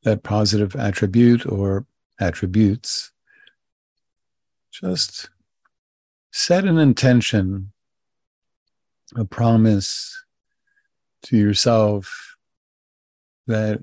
that 0.04 0.22
positive 0.22 0.76
attribute 0.76 1.44
or 1.44 1.86
attributes, 2.20 3.10
just 4.70 5.28
set 6.30 6.64
an 6.66 6.78
intention, 6.78 7.72
a 9.16 9.24
promise 9.24 10.24
to 11.22 11.36
yourself 11.36 12.36
that 13.48 13.82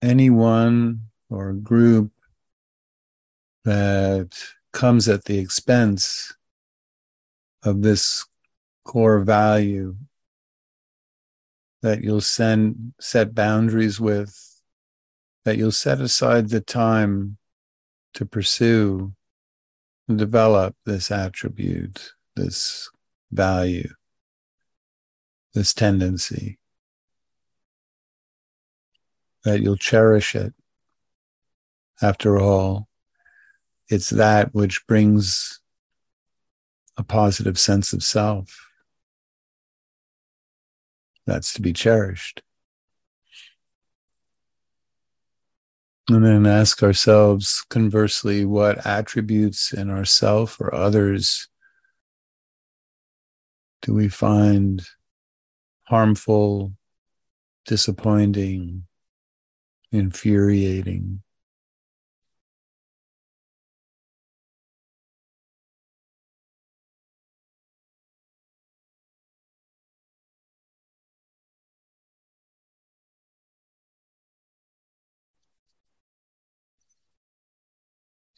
anyone 0.00 1.00
or 1.28 1.52
group 1.52 2.12
that 3.64 4.38
comes 4.72 5.08
at 5.08 5.24
the 5.24 5.40
expense 5.40 6.32
of 7.64 7.82
this 7.82 8.24
core 8.84 9.20
value 9.20 9.96
that 11.82 12.02
you'll 12.02 12.20
send 12.20 12.92
set 13.00 13.34
boundaries 13.34 14.00
with 14.00 14.62
that 15.44 15.56
you'll 15.56 15.72
set 15.72 16.00
aside 16.00 16.48
the 16.48 16.60
time 16.60 17.38
to 18.12 18.26
pursue 18.26 19.12
and 20.08 20.18
develop 20.18 20.74
this 20.84 21.10
attribute 21.10 22.12
this 22.36 22.90
value 23.30 23.88
this 25.54 25.74
tendency. 25.74 26.58
That 29.44 29.60
you'll 29.60 29.76
cherish 29.76 30.34
it. 30.34 30.54
After 32.02 32.38
all 32.38 32.88
it's 33.88 34.10
that 34.10 34.54
which 34.54 34.86
brings 34.86 35.60
a 36.96 37.02
positive 37.02 37.58
sense 37.58 37.92
of 37.92 38.04
self 38.04 38.69
that's 41.30 41.52
to 41.52 41.62
be 41.62 41.72
cherished. 41.72 42.42
And 46.08 46.24
then 46.24 46.44
ask 46.44 46.82
ourselves 46.82 47.64
conversely 47.70 48.44
what 48.44 48.84
attributes 48.84 49.72
in 49.72 49.90
ourself 49.90 50.60
or 50.60 50.74
others 50.74 51.48
do 53.82 53.94
we 53.94 54.08
find 54.08 54.84
harmful, 55.84 56.72
disappointing, 57.64 58.86
infuriating? 59.92 61.22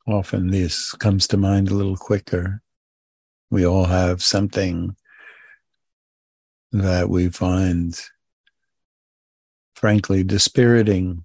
Often 0.07 0.50
this 0.50 0.92
comes 0.92 1.26
to 1.28 1.36
mind 1.36 1.68
a 1.68 1.74
little 1.74 1.96
quicker. 1.96 2.62
We 3.50 3.66
all 3.66 3.84
have 3.84 4.22
something 4.22 4.96
that 6.72 7.09
we 7.09 7.28
find, 7.28 7.98
frankly, 9.74 10.24
dispiriting. 10.24 11.24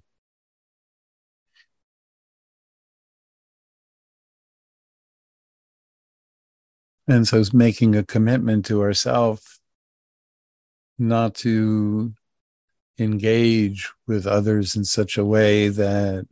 And 7.06 7.26
so 7.26 7.40
it's 7.40 7.54
making 7.54 7.96
a 7.96 8.04
commitment 8.04 8.66
to 8.66 8.82
ourselves 8.82 9.58
not 10.98 11.34
to 11.36 12.12
engage 12.98 13.90
with 14.06 14.26
others 14.26 14.76
in 14.76 14.84
such 14.84 15.16
a 15.16 15.24
way 15.24 15.68
that 15.68 16.26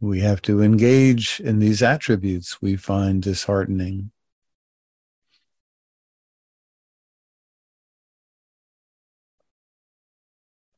we 0.00 0.20
have 0.20 0.40
to 0.42 0.62
engage 0.62 1.40
in 1.40 1.58
these 1.58 1.82
attributes 1.82 2.62
we 2.62 2.76
find 2.76 3.22
disheartening. 3.22 4.12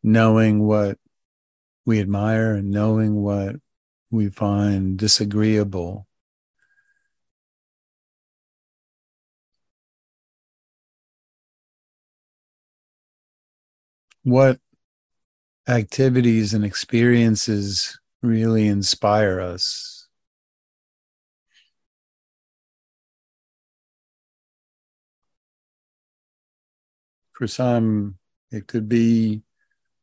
Knowing 0.03 0.66
what 0.66 0.99
we 1.85 2.01
admire 2.01 2.55
and 2.55 2.71
knowing 2.71 3.16
what 3.16 3.57
we 4.11 4.31
find 4.31 4.99
disagreeable. 4.99 6.07
What 14.25 14.61
activities 15.68 16.55
and 16.55 16.64
experiences 16.64 17.99
really 18.23 18.66
inspire 18.66 19.41
us. 19.41 20.09
For 27.33 27.47
some, 27.47 28.18
it 28.51 28.66
could 28.66 28.89
be 28.89 29.43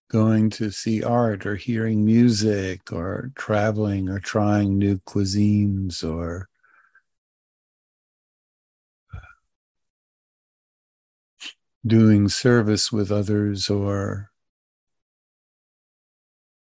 going 0.10 0.50
to 0.50 0.72
see 0.72 1.04
art 1.04 1.46
or 1.46 1.56
hearing 1.56 2.06
music 2.06 2.92
or 2.92 3.32
traveling 3.36 4.10
or 4.10 4.20
trying 4.20 4.78
new 4.78 4.98
cuisines 5.00 6.04
or 6.04 6.48
uh, 9.14 9.20
doing 11.86 12.30
service 12.30 12.92
with 12.92 13.12
others 13.12 13.70
or 13.70 14.32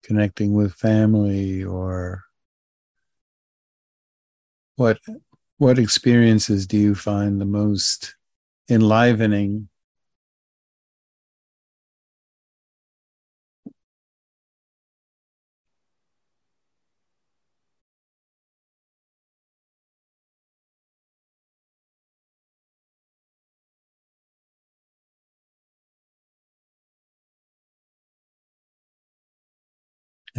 connecting 0.10 0.54
with 0.54 0.74
family 0.74 1.64
or 1.64 2.24
what 4.76 4.98
what 5.60 5.78
experiences 5.78 6.66
do 6.66 6.78
you 6.78 6.96
find 6.96 7.40
the 7.40 7.46
most 7.46 8.16
enlivening 8.72 9.69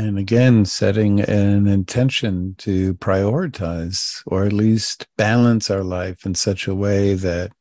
And 0.00 0.18
again, 0.18 0.64
setting 0.64 1.20
an 1.20 1.66
intention 1.66 2.54
to 2.60 2.94
prioritize 2.94 4.22
or 4.24 4.46
at 4.46 4.52
least 4.54 5.06
balance 5.18 5.70
our 5.70 5.84
life 5.84 6.24
in 6.24 6.34
such 6.34 6.66
a 6.66 6.74
way 6.74 7.12
that 7.12 7.52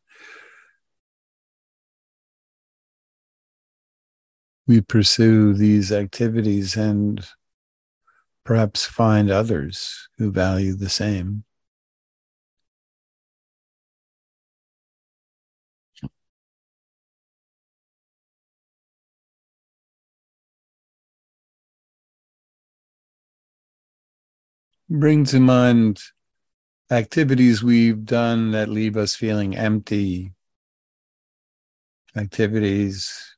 we 4.65 4.79
pursue 4.79 5.53
these 5.53 5.91
activities 5.91 6.77
and 6.77 7.27
perhaps 8.45 8.85
find 8.85 9.29
others 9.29 10.07
who 10.17 10.31
value 10.31 10.77
the 10.77 10.87
same. 10.87 11.43
Bring 24.91 25.23
to 25.25 25.39
mind 25.39 26.01
activities 26.89 27.61
we've 27.61 28.05
done 28.05 28.51
that 28.51 28.69
leave 28.69 28.97
us 28.97 29.15
feeling 29.15 29.55
empty, 29.55 30.33
activities 32.15 33.35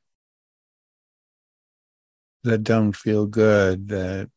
that 2.42 2.64
don't 2.64 2.96
feel 2.96 3.26
good, 3.26 3.88
that 3.88 4.30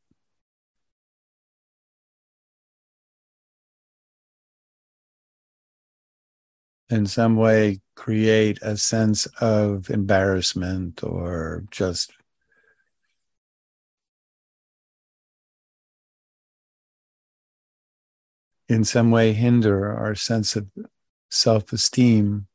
in 6.89 7.05
some 7.05 7.37
way 7.37 7.79
create 7.95 8.59
a 8.61 8.75
sense 8.75 9.25
of 9.39 9.89
embarrassment 9.89 11.01
or 11.01 11.63
just 11.71 12.11
in 18.67 18.83
some 18.83 19.11
way 19.11 19.33
hinder 19.33 19.93
our 19.95 20.15
sense 20.15 20.55
of 20.55 20.67
self 21.29 21.71
esteem. 21.73 22.47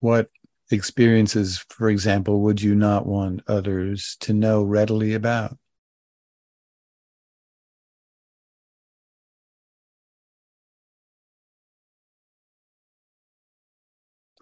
What 0.00 0.28
experiences, 0.70 1.64
for 1.68 1.88
example, 1.88 2.40
would 2.42 2.60
you 2.60 2.74
not 2.74 3.06
want 3.06 3.42
others 3.46 4.16
to 4.20 4.32
know 4.32 4.62
readily 4.62 5.14
about? 5.14 5.56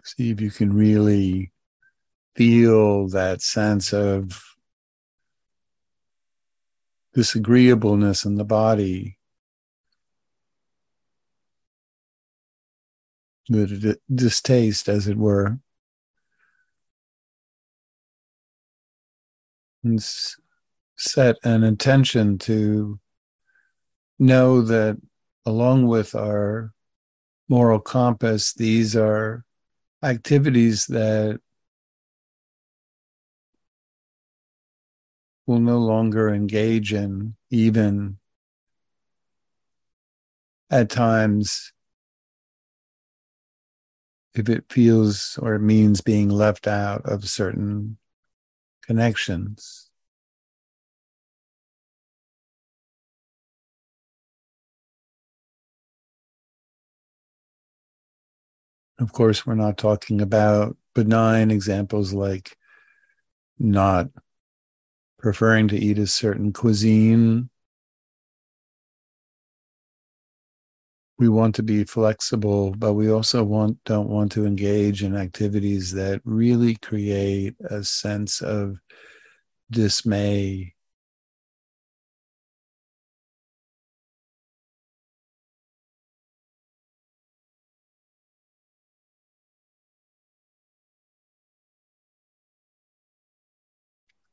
See 0.04 0.30
if 0.30 0.40
you 0.40 0.50
can 0.50 0.72
really 0.72 1.52
feel 2.34 3.08
that 3.10 3.40
sense 3.40 3.92
of 3.92 4.51
disagreeableness 7.14 8.24
in 8.24 8.36
the 8.36 8.44
body, 8.44 9.18
the 13.48 13.98
distaste, 14.12 14.88
as 14.88 15.08
it 15.08 15.16
were. 15.16 15.58
And 19.84 20.02
set 20.96 21.36
an 21.42 21.64
intention 21.64 22.38
to 22.38 23.00
know 24.18 24.62
that 24.62 25.00
along 25.44 25.88
with 25.88 26.14
our 26.14 26.72
moral 27.48 27.80
compass, 27.80 28.54
these 28.54 28.94
are 28.96 29.44
activities 30.02 30.86
that 30.86 31.40
will 35.46 35.60
no 35.60 35.78
longer 35.78 36.32
engage 36.32 36.92
in, 36.92 37.34
even 37.50 38.18
at 40.70 40.88
times 40.88 41.72
if 44.34 44.48
it 44.48 44.64
feels 44.70 45.38
or 45.42 45.54
it 45.54 45.60
means 45.60 46.00
being 46.00 46.28
left 46.28 46.66
out 46.66 47.02
of 47.04 47.28
certain 47.28 47.98
connections. 48.82 49.90
Of 58.98 59.12
course, 59.12 59.44
we're 59.44 59.54
not 59.54 59.78
talking 59.78 60.20
about 60.20 60.76
benign 60.94 61.50
examples 61.50 62.12
like 62.12 62.56
not 63.58 64.08
preferring 65.22 65.68
to 65.68 65.78
eat 65.78 65.98
a 65.98 66.06
certain 66.06 66.52
cuisine. 66.52 67.48
We 71.18 71.28
want 71.28 71.54
to 71.54 71.62
be 71.62 71.84
flexible, 71.84 72.72
but 72.72 72.94
we 72.94 73.10
also 73.10 73.44
want 73.44 73.78
don't 73.84 74.08
want 74.08 74.32
to 74.32 74.44
engage 74.44 75.04
in 75.04 75.16
activities 75.16 75.92
that 75.92 76.20
really 76.24 76.74
create 76.74 77.54
a 77.64 77.84
sense 77.84 78.42
of 78.42 78.78
dismay 79.70 80.74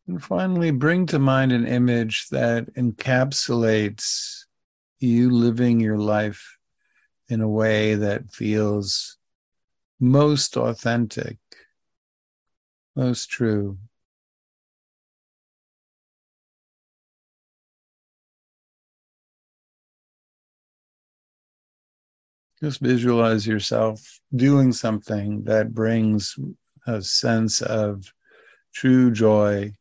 And 0.09 0.23
finally, 0.23 0.71
bring 0.71 1.05
to 1.07 1.19
mind 1.19 1.51
an 1.51 1.67
image 1.67 2.29
that 2.29 2.73
encapsulates 2.73 4.45
you 4.97 5.29
living 5.29 5.79
your 5.79 5.99
life 5.99 6.57
in 7.27 7.41
a 7.41 7.47
way 7.47 7.93
that 7.93 8.31
feels 8.31 9.19
most 9.99 10.57
authentic, 10.57 11.37
most 12.95 13.29
true. 13.29 13.77
Just 22.59 22.79
visualize 22.79 23.45
yourself 23.45 24.19
doing 24.35 24.71
something 24.71 25.43
that 25.43 25.75
brings 25.75 26.35
a 26.87 26.99
sense 27.03 27.61
of 27.61 28.11
true 28.73 29.11
joy 29.11 29.71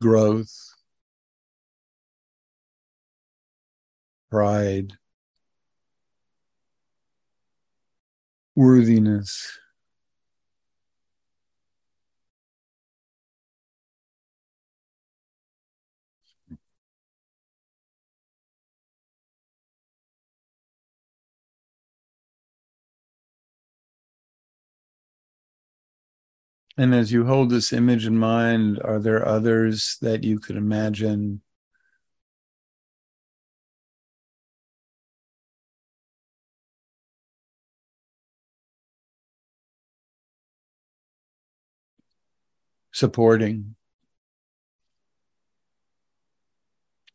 growth, 0.00 0.74
pride, 4.30 4.92
worthiness. 8.54 9.58
And 26.78 26.94
as 26.94 27.10
you 27.12 27.26
hold 27.26 27.50
this 27.50 27.72
image 27.72 28.06
in 28.06 28.16
mind, 28.16 28.80
are 28.84 29.00
there 29.00 29.26
others 29.26 29.98
that 30.00 30.22
you 30.22 30.38
could 30.38 30.56
imagine 30.56 31.42
supporting, 42.92 43.74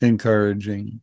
encouraging? 0.02 1.03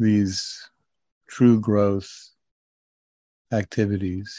These 0.00 0.70
true 1.28 1.60
growth 1.60 2.30
activities. 3.52 4.34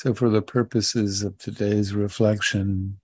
So, 0.00 0.14
for 0.14 0.30
the 0.30 0.42
purposes 0.42 1.24
of 1.24 1.36
today's 1.38 1.92
reflection, 1.92 3.00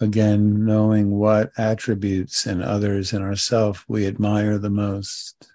again, 0.00 0.64
knowing 0.64 1.12
what 1.12 1.52
attributes 1.56 2.44
in 2.44 2.60
others 2.60 3.12
and 3.12 3.22
ourself 3.22 3.84
we 3.86 4.08
admire 4.08 4.58
the 4.58 4.68
most, 4.68 5.52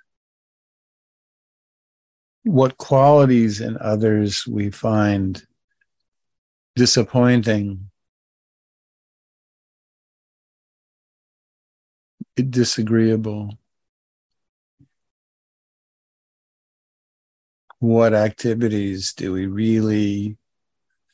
what 2.44 2.78
qualities 2.78 3.60
in 3.60 3.76
others 3.80 4.48
we 4.48 4.72
find 4.72 5.46
disappointing, 6.78 7.90
disagreeable. 12.38 13.58
What 17.80 18.16
activities 18.16 19.14
do 19.14 19.34
we 19.34 19.46
really 19.46 20.37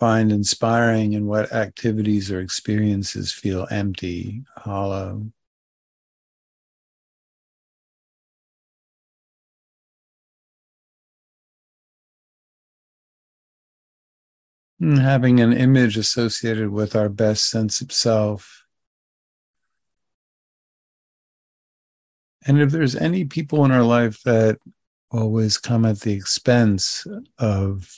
find 0.03 0.33
inspiring, 0.33 1.15
and 1.15 1.27
what 1.29 1.53
activities 1.53 2.29
or 2.29 2.41
experiences 2.41 3.31
feel 3.31 3.65
empty, 3.71 4.43
hollow? 4.57 5.31
And 14.81 14.99
having 14.99 15.39
an 15.39 15.53
image 15.53 15.95
associated 15.95 16.69
with 16.69 16.97
our 16.97 17.07
best 17.07 17.49
sense 17.49 17.79
of 17.79 17.93
self. 17.93 18.65
And 22.45 22.59
if 22.59 22.71
there's 22.71 22.97
any 22.97 23.23
people 23.23 23.63
in 23.63 23.71
our 23.71 23.83
life 23.83 24.21
that 24.23 24.57
always 25.09 25.57
come 25.57 25.85
at 25.85 26.01
the 26.01 26.11
expense 26.11 27.07
of 27.37 27.89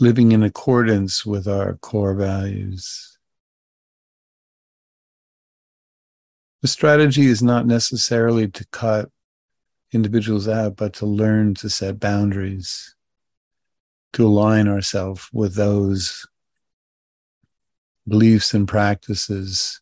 living 0.00 0.32
in 0.32 0.42
accordance 0.42 1.24
with 1.24 1.46
our 1.46 1.74
core 1.76 2.14
values, 2.14 3.18
the 6.62 6.68
strategy 6.68 7.26
is 7.26 7.42
not 7.42 7.66
necessarily 7.66 8.48
to 8.48 8.66
cut 8.72 9.10
individuals 9.92 10.48
out, 10.48 10.76
but 10.76 10.92
to 10.94 11.06
learn 11.06 11.54
to 11.54 11.68
set 11.68 12.00
boundaries 12.00 12.94
to 14.14 14.26
align 14.26 14.68
ourselves 14.68 15.28
with 15.32 15.56
those 15.56 16.26
beliefs 18.06 18.54
and 18.54 18.68
practices 18.68 19.80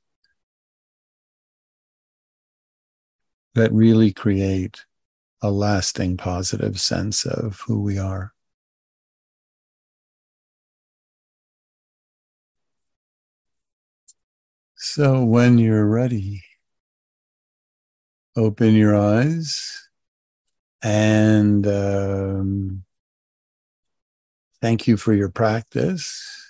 that 3.54 3.72
really 3.72 4.12
create 4.12 4.84
a 5.42 5.50
lasting 5.50 6.16
positive 6.16 6.80
sense 6.80 7.26
of 7.26 7.60
who 7.66 7.80
we 7.80 7.98
are. 7.98 8.31
So, 14.84 15.24
when 15.24 15.58
you're 15.58 15.86
ready, 15.86 16.42
open 18.36 18.74
your 18.74 18.96
eyes 18.96 19.88
and 20.82 21.64
um, 21.66 22.84
Thank 24.62 24.86
you 24.86 24.96
for 24.96 25.12
your 25.12 25.28
practice. 25.28 26.41